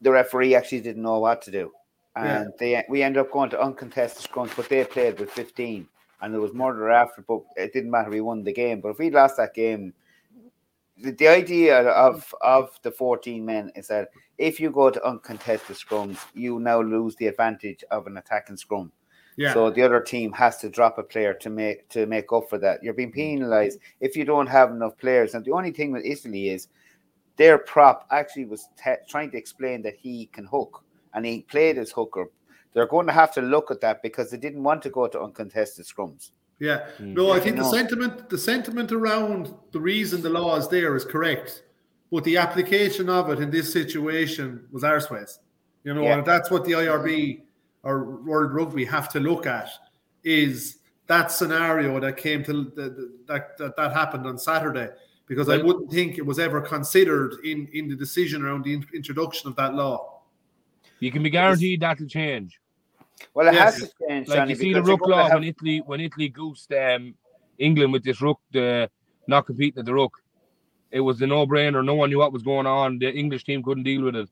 [0.00, 1.72] the referee actually didn't know what to do,
[2.16, 2.42] Yeah.
[2.42, 5.88] and they we ended up going to uncontested scrums, but they played with fifteen,
[6.20, 7.22] and there was murder after.
[7.22, 8.10] But it didn't matter.
[8.10, 8.80] We won the game.
[8.80, 9.92] But if we lost that game,
[10.98, 15.76] the, the idea of of the fourteen men is that if you go to uncontested
[15.76, 18.92] scrums, you now lose the advantage of an attacking scrum.
[19.36, 22.48] yeah, So the other team has to drop a player to make to make up
[22.48, 22.82] for that.
[22.82, 23.38] You're being mm-hmm.
[23.38, 25.34] penalised if you don't have enough players.
[25.34, 26.68] And the only thing with Italy is
[27.36, 31.76] their prop actually was te- trying to explain that he can hook, and he played
[31.76, 32.30] as hooker.
[32.76, 35.18] They're going to have to look at that because they didn't want to go to
[35.22, 36.32] uncontested scrums.
[36.58, 36.80] yeah.
[36.98, 37.14] Mm.
[37.14, 41.02] No, I think the sentiment, the sentiment around the reason the law is there is
[41.02, 41.62] correct,
[42.12, 45.38] but the application of it in this situation was arseways.
[45.84, 46.18] You know, Yeah.
[46.18, 47.44] and that's what the IRB
[47.82, 49.70] or World Rugby have to look at
[50.22, 54.90] is that scenario that came to the, the, that, that that happened on Saturday
[55.28, 59.48] because I wouldn't think it was ever considered in in the decision around the introduction
[59.48, 60.20] of that law.
[61.00, 62.60] You can be guaranteed that'll change.
[63.34, 63.80] Well, it Yes.
[63.80, 65.78] has to change, Like Johnny, you see the because you're ruck law have- when Italy
[65.86, 67.14] when Italy goosed um,
[67.58, 68.90] England with this ruck the
[69.28, 70.12] not competing at the ruck.
[70.90, 71.84] It was a no brainer.
[71.84, 72.98] No one knew what was going on.
[72.98, 74.28] The English team couldn't deal with it.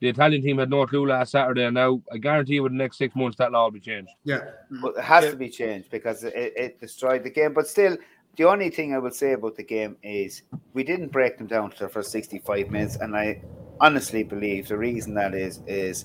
[0.00, 1.64] The Italian team had no clue last Saturday.
[1.64, 4.10] And now I guarantee you, within the next six months, that law will be changed.
[4.24, 4.42] Yeah,
[4.82, 5.30] But it has Yeah.
[5.30, 7.52] to be changed because it, it destroyed the game.
[7.54, 7.96] But still,
[8.36, 10.42] the only thing I would say about the game is
[10.74, 12.96] we didn't break them down to the first 65 minutes.
[12.96, 13.42] And I
[13.80, 16.04] honestly believe the reason that is, is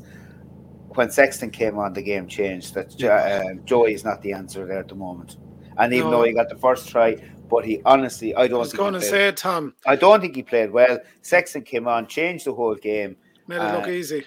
[0.96, 2.74] when Sexton came on, the game changed.
[2.76, 5.38] That uh, Joey is not the answer there at the moment.
[5.78, 6.18] And even No.
[6.18, 7.18] though he got the first try,
[7.50, 9.96] but he honestly, I I don't was think going he to played, say, Tom, I
[9.96, 11.00] don't think he played well.
[11.22, 13.16] Sexton came on, changed the whole game.
[13.48, 14.26] made it look Uh, easy.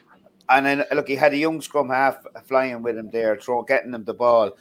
[0.48, 3.94] And then look, he had a young scrum half flying with him there, throw, getting
[3.94, 4.52] him the ball.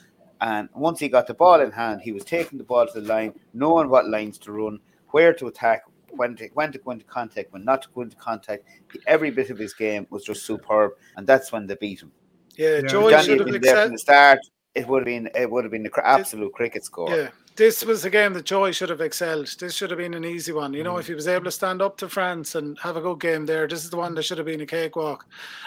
[0.41, 3.07] And once he got the ball in hand, he was taking the ball to the
[3.07, 4.79] line, knowing what lines to run,
[5.11, 5.83] where to attack,
[6.17, 8.63] when to when to go into contact, when not to go into contact.
[9.07, 12.11] Every bit of his game was just superb, and that's when they beat him.
[12.55, 12.87] Yeah, Yeah.
[12.87, 14.39] Joey should have been there from the start.
[14.73, 17.09] It would have been it would have been the cr- absolute cricket score.
[17.15, 19.47] Yeah, this was a game that Joey should have excelled.
[19.59, 20.73] This should have been an easy one.
[20.73, 23.21] You know, if he was able to stand up to France and have a good
[23.21, 25.25] game there, this is the one that should have been a cakewalk.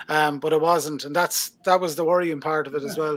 [0.09, 3.17] Um, but it wasn't, and that's that was the worrying part of it as well.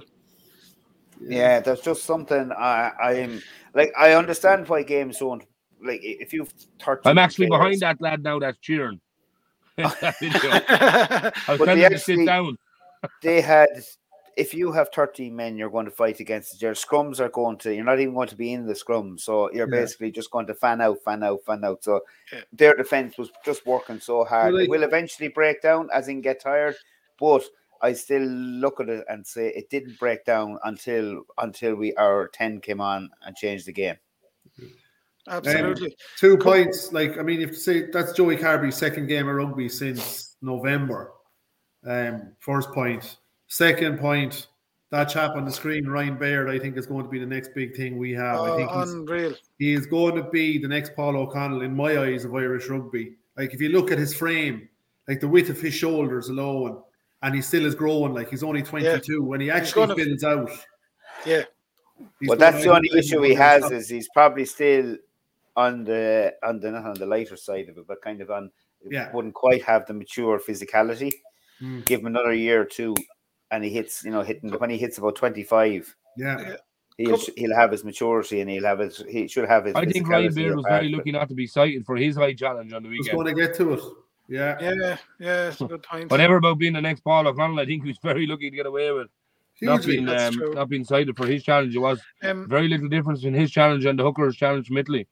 [1.20, 3.42] Yeah, there's just something I I'm
[3.74, 5.44] like I understand why games don't
[5.84, 9.00] like if you've 13 I'm actually players- behind that lad now that's cheering.
[9.78, 9.84] I
[11.48, 12.58] was But telling they to sit down.
[13.22, 13.70] they had
[14.38, 17.74] if you have 13 men you're going to fight against your scrums are going to
[17.74, 19.82] you're not even going to be in the scrum so you're Yeah.
[19.82, 22.42] basically just going to fan out fan out fan out so Yeah.
[22.54, 26.22] their defense was just working so hard Well, it will eventually break down as in
[26.22, 26.76] get tired
[27.20, 27.44] but
[27.82, 32.28] I still look at it and say it didn't break down until until we our
[32.28, 33.98] 10 came on and changed the game
[35.28, 35.96] Absolutely.
[36.18, 36.92] Two points.
[36.92, 41.12] Like I mean, if you say that's Joey Carberry's second game of rugby since November.
[41.86, 43.18] Um, first point.
[43.48, 44.48] Second point.
[44.92, 47.54] That chap on the screen, Ryan Baird, I think is going to be the next
[47.56, 48.36] big thing we have.
[48.42, 49.34] I Oh, think he's, unreal.
[49.58, 53.16] he is going to be the next Paul O'Connell in my eyes of Irish rugby.
[53.38, 54.68] Like if you look at his frame,
[55.08, 56.82] like the width of his shoulders alone,
[57.22, 58.14] and he still is growing.
[58.14, 59.24] Like he's only twenty two.
[59.24, 60.50] When he actually gonna- fills out,
[61.26, 61.44] Yeah.
[62.20, 64.98] he's but gonna- that's the only issue he has is he's probably still
[65.56, 68.50] on the on the not on the lighter side of it but kind of on
[68.90, 69.12] Yeah.
[69.14, 71.12] wouldn't quite have the mature physicality
[71.62, 71.86] Mm.
[71.86, 72.96] give him another year or two
[73.52, 76.56] and he hits you know hitting when he hits about 25 Yeah,
[76.98, 80.08] He'll, he'll have his maturity and he'll have his he should have his I think
[80.08, 82.90] Ryan Baird was very lucky not to be cited for his high challenge on the
[82.90, 83.24] just weekend.
[83.24, 83.82] going to get to it.
[84.28, 86.10] Yeah, Yeah, yeah, it's a good point.
[86.10, 88.66] Whatever about being the next Paul O'Connell, I think he was very lucky to get
[88.66, 89.10] away with
[89.62, 89.98] not hugely.
[90.06, 91.76] being um, not being cited for his challenge.
[91.76, 95.08] It was Um, very little difference in his challenge and the hooker's challenge from Italy.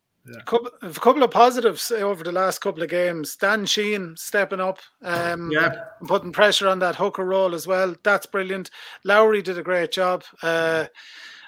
[0.46, 3.36] Couple, a couple of positives over the last couple of games.
[3.36, 7.96] Dan Sheehan stepping up, um, Yeah, and putting pressure on that hooker role as well.
[8.04, 8.70] That's brilliant.
[9.04, 10.86] Lowry did a great job uh,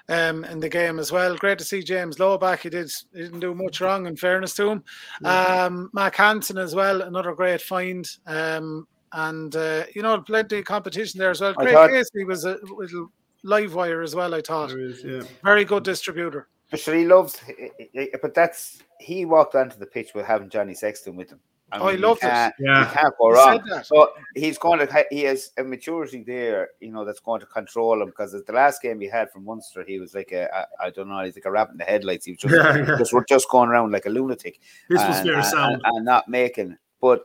[0.09, 1.35] um, in the game as well.
[1.37, 2.61] Great to see James Lowe back.
[2.61, 4.83] He did he didn't do much wrong, in fairness to him.
[5.23, 8.07] Um, Mack Hansen as well, another great find.
[8.27, 11.53] Um, and uh, you know, plenty of competition there as well.
[11.53, 13.11] Great thought- Casey was a little
[13.43, 14.33] live wire as well.
[14.33, 15.03] I thought is.
[15.03, 16.47] Yeah, very good distributor.
[16.71, 20.25] But sure, he loves, eh, eh, eh, but that's he walked onto the pitch with
[20.25, 21.39] having Johnny Sexton with him.
[21.73, 22.27] I Oh, he loves it.
[22.27, 22.91] can't- You yeah.
[22.93, 23.59] can't go He wrong.
[23.63, 23.85] said that.
[23.85, 25.05] So he's going to.
[25.09, 28.81] He has a maturity there, you know, that's going to control him because the last
[28.81, 31.45] game he had from Munster, he was like a I, I don't know, he's like
[31.45, 32.25] a rabbit in the headlights.
[32.25, 32.97] He was just Yeah, yeah.
[32.97, 34.59] just just going around like a lunatic.
[34.89, 35.73] This was and, fair and- sound.
[35.85, 36.77] and, and not making.
[36.99, 37.23] But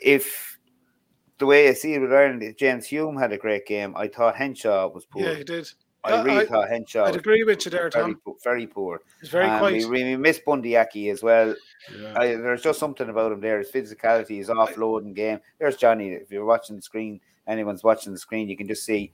[0.00, 0.58] if
[1.38, 3.94] the way I see it with Ireland, James Hume had a great game.
[3.96, 5.22] I thought Henshaw was poor.
[5.22, 5.70] Yeah, he did.
[6.12, 8.20] I I- really I- thought Henshaw I'd agree with you there, very, Tom.
[8.24, 9.00] po- very poor.
[9.20, 9.88] He's very and quiet.
[9.88, 11.54] we, we miss Bundee Aki as well.
[11.98, 12.14] Yeah.
[12.18, 13.58] I, there's just something about him there.
[13.58, 15.40] His physicality, his offloading game.
[15.58, 16.10] There's Johnny.
[16.10, 19.12] If you're watching the screen, anyone's watching the screen, you can just see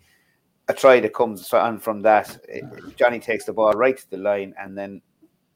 [0.69, 2.39] a try that comes on from that.
[2.49, 2.61] Eh,
[2.97, 5.03] Johnny takes the ball right to the line and then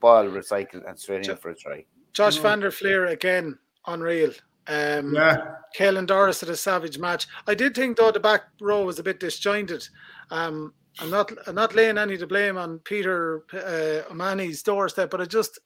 [0.00, 1.84] ball recycled and straight in for a try.
[2.12, 2.42] Josh No.
[2.42, 4.32] van der Flier again, unreal.
[4.66, 7.26] Um, Yeah, Caelan Doris at a savage match.
[7.46, 9.88] I did think though the back row was a bit disjointed.
[10.30, 15.10] Um, I'm not I'm not laying any of the blame on Peter uh, O'Mahony's doorstep,
[15.10, 15.58] but I just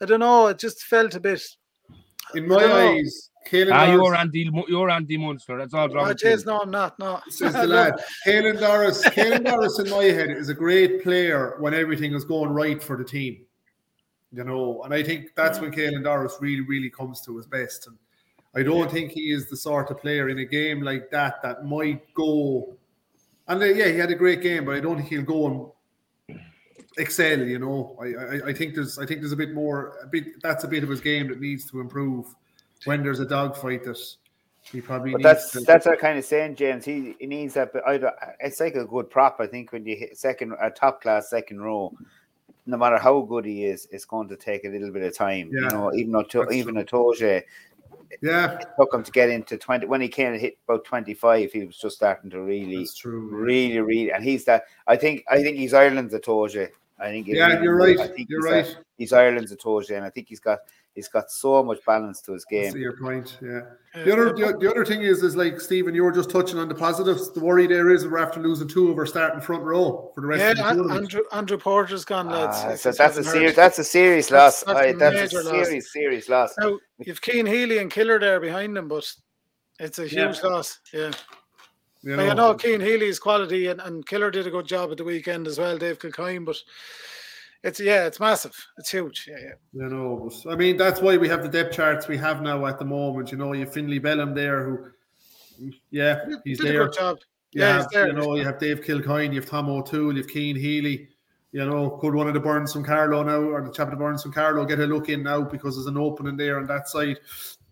[0.00, 0.48] I don't know.
[0.48, 1.42] It just felt a bit.
[2.34, 2.92] in my I don't know.
[2.98, 5.56] eyes, Caelan Ah, you're Andy, you're anti Munster.
[5.58, 6.06] That's all wrong.
[6.06, 6.30] Oh, with you.
[6.30, 6.98] jeez, no, I'm not.
[6.98, 7.94] No, says the lad.
[8.26, 12.50] Caelan Doris, Caelan Doris in my head is a great player when everything is going
[12.50, 13.44] right for the team.
[14.32, 17.86] You know, and I think that's when Caelan Doris really, really comes to his best.
[17.86, 17.98] And
[18.56, 21.64] I don't think he is the sort of player in a game like that that
[21.66, 22.74] might go.
[23.52, 25.74] And uh, yeah, he had a great game, but I don't think he'll go
[26.28, 26.40] and
[26.96, 27.38] excel.
[27.38, 30.40] You know, I, I, I think there's, I think there's a bit more, a bit.
[30.42, 32.34] That's a bit of his game that needs to improve
[32.84, 33.98] when there's a dogfight that
[34.62, 35.12] he probably.
[35.12, 36.86] But needs that's to, that's what kind of saying, James.
[36.86, 37.74] He, he needs that.
[37.74, 39.36] But either it's like a good prop.
[39.38, 41.92] I think when you hit second, a top class second row,
[42.64, 45.50] no matter how good he is, it's going to take a little bit of time.
[45.52, 47.42] Yeah, you know, even though even Itoje
[48.20, 51.14] yeah, it took him to get into twenty when he came and hit about twenty
[51.14, 53.28] five, he was just starting to really, that's true.
[53.30, 54.64] really, really, and he's that.
[54.86, 56.68] I think I think he's Ireland's Itoje.
[56.98, 57.98] I think Yeah, you're right.
[57.98, 58.66] I think You're right.
[58.66, 60.60] A, he's Ireland's Itoje, and I think he's got
[60.94, 62.72] he's got so much balance to his I game.
[62.72, 63.38] see your point.
[63.42, 63.60] Yeah.
[64.04, 66.68] The other the, the other thing is is like Stephen, you were just touching on
[66.68, 67.32] the positives.
[67.32, 70.26] The worry there is we're after losing two of our starting front row for the
[70.26, 71.00] rest yeah, of the An- tournament.
[71.02, 72.56] Andrew Andrew Porter's gone, lads.
[72.60, 74.62] Ah, so that's a serious that's a serious loss.
[74.64, 75.66] that's a Aye, That's, major a loss.
[75.66, 76.54] serious, serious loss.
[76.58, 79.10] Now you've Cian Healy and Killer there behind them, but
[79.78, 80.48] it's a huge Yeah.
[80.48, 80.78] loss.
[80.92, 81.10] Yeah.
[82.02, 84.96] you Like, I know Cian Healy's quality and, and Killer did a good job at
[84.96, 86.56] the weekend as well, Dave Kilcoyne, but
[87.62, 88.54] it's yeah, it's massive.
[88.78, 89.26] It's huge.
[89.28, 89.54] Yeah, yeah.
[89.72, 92.66] You know, but, I mean that's why we have the depth charts we have now
[92.66, 93.30] at the moment.
[93.30, 96.82] You know, you have Finlay Bealham there, who, yeah, he's did there.
[96.82, 97.18] a good job.
[97.52, 98.06] You Yeah, have, there.
[98.08, 101.08] You know, you have Dave Kilcoyne, you have Tom O'Toole, you have Cian Healy.
[101.52, 103.96] You know, could one of the Byrnes from Carlow now, or the chap of the
[103.98, 106.88] Byrnes from Carlow, get a look in now because there's an opening there on that
[106.88, 107.18] side.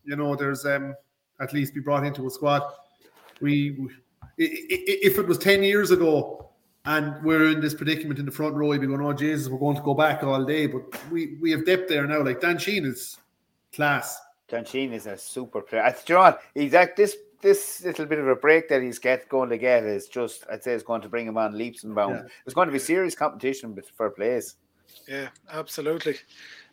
[0.04, 0.94] You know, there's um
[1.40, 2.62] at least be brought into a squad.
[3.40, 3.88] We, we
[4.36, 6.49] if it was ten years ago
[6.86, 9.58] and we're in this predicament in the front row, you'd be going, "Oh Jesus, we're
[9.58, 12.22] going to go back all day." But we we have depth there now.
[12.22, 13.18] Like Dan Sheehan is
[13.72, 14.18] class.
[14.48, 15.82] Dan Sheehan is a super player.
[15.82, 16.40] I, you know what?
[16.54, 19.84] He's at this this little bit of a break that he's get going to get
[19.84, 22.22] is just I'd say it's going to bring him on leaps and bounds.
[22.22, 22.28] Yeah.
[22.44, 24.56] It's going to be serious competition with- for place.
[25.08, 26.16] Yeah, absolutely.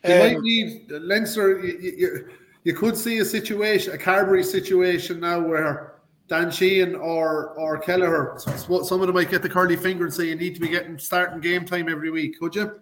[0.04, 1.60] You might Um, need Leinster.
[1.64, 2.28] You, you- you,
[2.64, 5.94] you could see a situation, a Carberry situation now where
[6.28, 10.12] Dan Sheehan or or Kelleher, s- some of them might get the curly finger and
[10.14, 12.38] say you need to be getting starting game time every week.
[12.38, 12.80] Could you?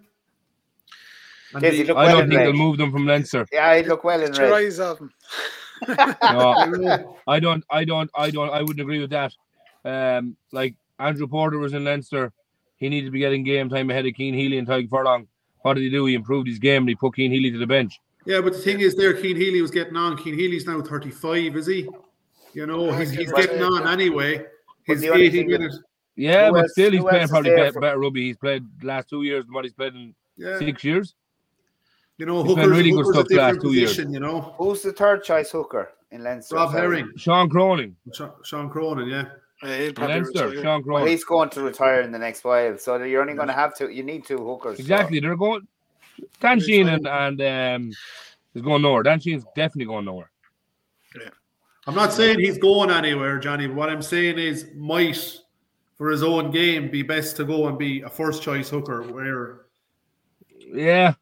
[1.55, 3.47] And Casey, look I well don't in think they'll move them from Leinster.
[3.53, 4.65] Yeah, I look well in get your red.
[4.67, 5.13] eyes off him.
[5.89, 5.95] No,
[7.29, 9.33] I don't, I don't, I don't, I wouldn't agree with that.
[9.85, 12.33] Um, like Andrew Porter was in Leinster,
[12.77, 15.29] he needed to be getting game time ahead of Cian Healy and Tadhg Furlong.
[15.61, 16.05] What did he do?
[16.07, 18.01] He improved his game and he put Cian Healy to the bench.
[18.25, 20.17] yeah, but the thing is, there, Cian Healy was getting on.
[20.23, 21.89] Cian Healy's now thirty-five, is he?
[22.57, 24.39] You know, he's, he's getting on anyway.
[24.87, 25.79] But His the only eighty thing that- minutes.
[26.19, 28.23] Yeah, Who but still, he's who playing probably better, for- better rugby.
[28.29, 31.15] He's played the last two years than what he's played in Yeah, six years.
[32.17, 33.99] you know, He's Hooker's, really good stuff the last different two years.
[33.99, 36.57] You know, Who's the third choice hooker in Leinster?
[36.57, 39.07] Rob Herring, Sean Cronin, Sha- Sean Cronin.
[39.09, 39.25] Yeah,
[39.63, 40.63] Yeah, Leinster, retire.
[40.63, 43.53] Sean Well, he's going to retire in the next while, so you're only going to
[43.53, 43.93] have to.
[43.93, 44.79] You need two hookers.
[44.79, 45.69] so- Exactly, they're going.
[46.41, 47.93] Dan Sheehan and, and um,
[48.55, 49.03] is going nowhere.
[49.03, 50.31] Dan Sheehan's definitely going nowhere.
[51.87, 53.67] I'm not saying he's going anywhere, Johnny.
[53.67, 55.39] But what I'm saying is, might
[55.97, 59.03] for his own game be best to go and be a first choice hooker.
[59.03, 59.67] Where
[60.73, 61.15] Yeah,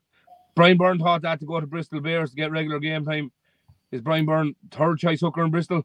[0.54, 3.30] Bryan Byrne thought that to go to Bristol Bears to get regular game time.
[3.92, 5.84] Is Bryan Byrne third choice hooker in Bristol?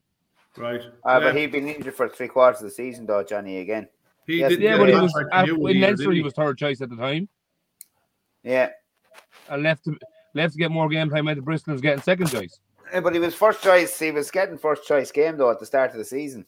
[0.57, 0.82] right?
[0.82, 1.19] Uh, yeah.
[1.19, 3.59] But he'd been injured for three quarters of the season, though, Johnny.
[3.59, 3.88] Again,
[4.25, 6.05] He Yes, didn't Yeah, but he was contract at, in either, Leinster.
[6.05, 7.30] did He was third choice at the time,
[8.43, 8.69] yeah.
[9.49, 9.97] and left to
[10.34, 11.27] left to get more game time.
[11.27, 12.59] At the Bristol was getting second choice.
[12.93, 13.97] Yeah, But he was first choice.
[13.99, 16.45] He was getting first choice game though at the start of the season.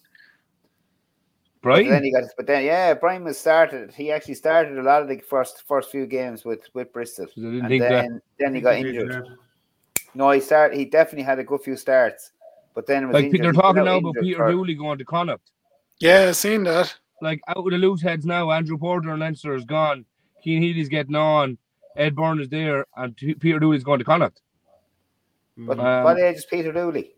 [1.64, 2.24] But then he got.
[2.38, 3.94] But then, yeah, Bryan was started.
[3.94, 7.40] He actually started a lot of the first first few games with with Bristol, I
[7.42, 7.90] and think that.
[7.90, 9.12] then then he got injured.
[9.28, 9.36] yeah.
[10.16, 10.78] No, he started.
[10.78, 12.32] He definitely had a good few starts,
[12.74, 13.44] but then was Like injured.
[13.46, 15.52] they're talking now about injured Peter for- Dooley going to Connacht.
[16.00, 16.96] Yeah, I seen that.
[17.22, 18.50] Like out with the loose heads now.
[18.50, 20.04] Andrew Porter and Leinster is gone.
[20.44, 21.60] Cian Healy's getting on.
[21.96, 24.42] Ed Byrne is there, and T- Peter Dooley's going to Connacht.
[25.68, 27.14] But Um, what age is Peter Dooley?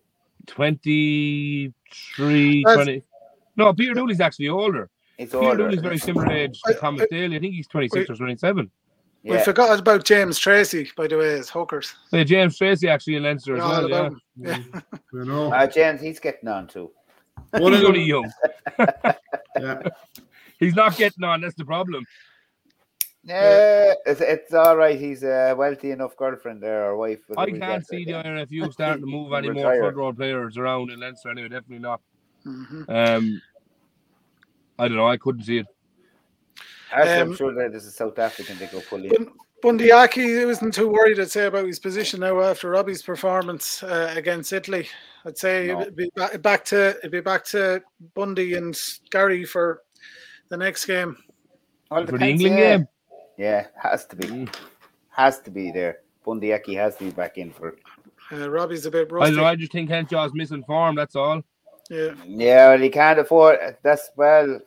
[0.48, 3.04] 23, That's- 20.
[3.56, 4.90] No, Peter Dooley's actually older.
[5.18, 5.58] He's Peter older.
[5.58, 7.38] Dooley's very similar age I- to Thomas Daly.
[7.38, 8.70] I think he's 26 or 27.
[9.24, 11.96] We forgot about James Tracy, by the way, as hookers.
[12.12, 13.90] Yeah, James Tracy actually in Leinster as well.
[13.90, 14.10] Yeah.
[14.36, 14.58] Yeah.
[15.14, 16.92] You know, Uh, James, he's getting on too.
[17.52, 18.30] one He's only young.
[19.58, 19.82] yeah.
[20.60, 21.40] He's not getting on.
[21.40, 22.04] That's the problem.
[23.26, 25.00] Yeah, it's, it's all right.
[25.00, 27.20] He's a wealthy enough girlfriend there or wife.
[27.38, 28.24] I can't see the there.
[28.24, 29.82] IRFU starting to move any more retire.
[29.82, 31.48] third row players around in Leinster anyway.
[31.50, 32.02] Definitely not.
[32.46, 32.90] Mhm.
[32.90, 33.42] Um,
[34.78, 35.08] I don't know.
[35.08, 35.68] I couldn't see it.
[36.92, 39.10] Actually, Um, I'm sure that there's a South African they go pull in.
[39.10, 43.82] Bun- Bundee Aki wasn't too worried, I'd say, about his position now after Robbie's performance
[43.82, 44.90] uh, against Italy.
[45.26, 45.80] I'd say No.
[45.82, 47.82] it'd be back, back to it'd be back to
[48.14, 48.78] Bundee and
[49.10, 49.82] Garry for
[50.50, 51.16] the next game.
[51.90, 52.78] Well, For the England yeah.
[52.78, 52.88] game,
[53.38, 54.28] Yeah, has to be.
[54.28, 54.56] Mm.
[55.10, 56.00] Has to be there.
[56.26, 57.76] Bundee Aki has to be back in for.
[58.32, 59.36] Uh, Robbie's a bit I rusty.
[59.36, 59.48] don't know.
[59.48, 60.96] I just think Henshaw's missing form.
[60.96, 61.42] That's all.
[61.90, 63.60] Yeah, Yeah, well, he can't afford.
[63.84, 64.60] That's well.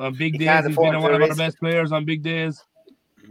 [0.00, 2.22] On big He days, can't he's been afford one of our best players on big
[2.22, 2.62] days.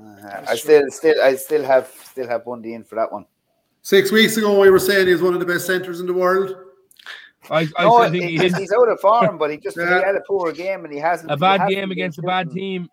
[0.02, 3.26] uh, I still, still, I still have, still have Bundee in for that one.
[3.82, 6.56] Six weeks ago, we were saying he's one of the best centres in the world.
[7.50, 10.00] I, I no, think he he's, he's out of form, but he just Yeah.
[10.00, 11.32] he had a poor game and he hasn't.
[11.32, 12.56] a bad hasn't game against a bad shooting.
[12.82, 12.90] team.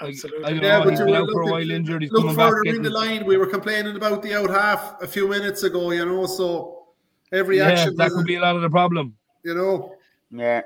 [0.00, 0.44] Like, absolutely.
[0.44, 0.84] I don't Yeah, know.
[0.84, 2.02] but He's you been were- out for a look, while injured.
[2.02, 2.50] He's look coming back.
[2.50, 3.24] further in the line.
[3.26, 6.26] We were complaining about the out half a few minutes ago, you know.
[6.26, 6.84] So
[7.32, 9.16] every yeah, action, that could be a lot of the problem.
[9.44, 9.94] you know.
[10.30, 10.62] Yeah,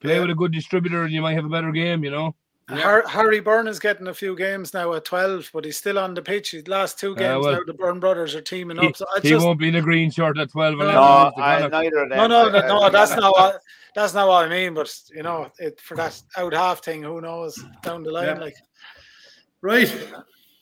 [0.00, 2.04] Play with a good distributor, and you might have a better game.
[2.04, 2.34] You know.
[2.68, 6.14] Har- Harry Byrne is getting a few games now at 12, but he's still on
[6.14, 6.50] the pitch.
[6.50, 8.96] His last two uh, games well, now, the Byrne brothers are teaming He, up.
[8.96, 10.76] So I he just, won't be in a green shirt at twelve.
[10.78, 12.18] No, no, he wins the I, neither of them.
[12.18, 13.60] no, no, no, no, that's not what
[13.94, 14.74] that's not what I mean.
[14.74, 18.26] But you know, it, for that out half thing, who knows down the line?
[18.26, 18.38] Yeah.
[18.38, 18.54] Like
[19.60, 19.92] Right.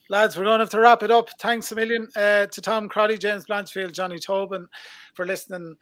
[0.08, 1.28] Lads, we're going to have to wrap it up.
[1.40, 4.66] Thanks a million uh, to Tom Crowley, James Blanchfield, Johnny Tobin
[5.14, 5.74] for listening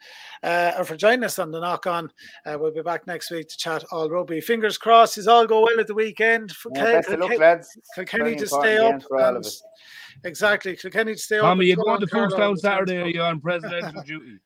[0.43, 2.11] uh, or for joining us on the knock on.
[2.45, 4.41] Uh, we'll be back next week to chat all rugby.
[4.41, 6.51] Fingers crossed, is all go well at the weekend.
[6.51, 7.77] For Yeah, Ken- best of luck, Ken- lads.
[7.95, 9.01] Kilkenny to stay up.
[9.03, 9.61] for all of and- us.
[10.23, 11.43] Exactly, Kilkenny to stay up.
[11.43, 12.93] Tommy, and you going to Carlow Fookstown to Saturday?
[12.93, 13.15] Are Saturday.
[13.17, 14.37] you on presidential duty?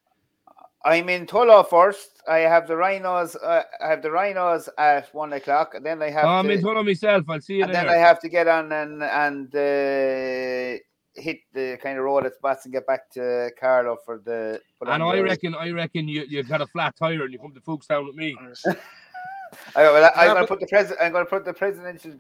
[0.86, 2.22] I'm in Tullow first.
[2.28, 3.36] I have the Rhinos.
[3.36, 6.54] Uh, I have the Rhinos at one o'clock, and then I have Oh, I'm to,
[6.54, 7.26] in Tullow myself.
[7.30, 10.80] I'll see you and then I have to get on and and uh,
[11.16, 14.62] hit the kind of road at spots and get back to Carlow for the.
[14.80, 17.40] put on And I reckon, I reckon you you got a flat tire and you
[17.40, 18.38] come to Fookstown with me.
[19.76, 21.02] I, well, I, I'm going to put the president.
[21.02, 22.14] I'm going to put the presidential.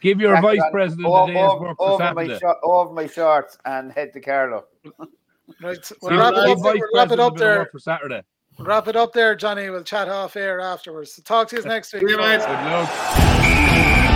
[0.00, 2.38] Give your jacket vice on president over, a day's over, work for over my Saturday.
[2.38, 4.64] shor- over my shorts and head to Carlow.
[5.62, 6.58] Right, we'll Give wrap it up.
[6.58, 7.68] vice We'll wrap it up a bit of there.
[7.72, 8.22] for Saturday.
[8.58, 9.70] Wrap it up there, Johnny.
[9.70, 11.14] We'll chat off air afterwards.
[11.14, 12.02] So talk to you next week.
[12.02, 12.38] See you, mate.
[12.38, 14.14] Good luck.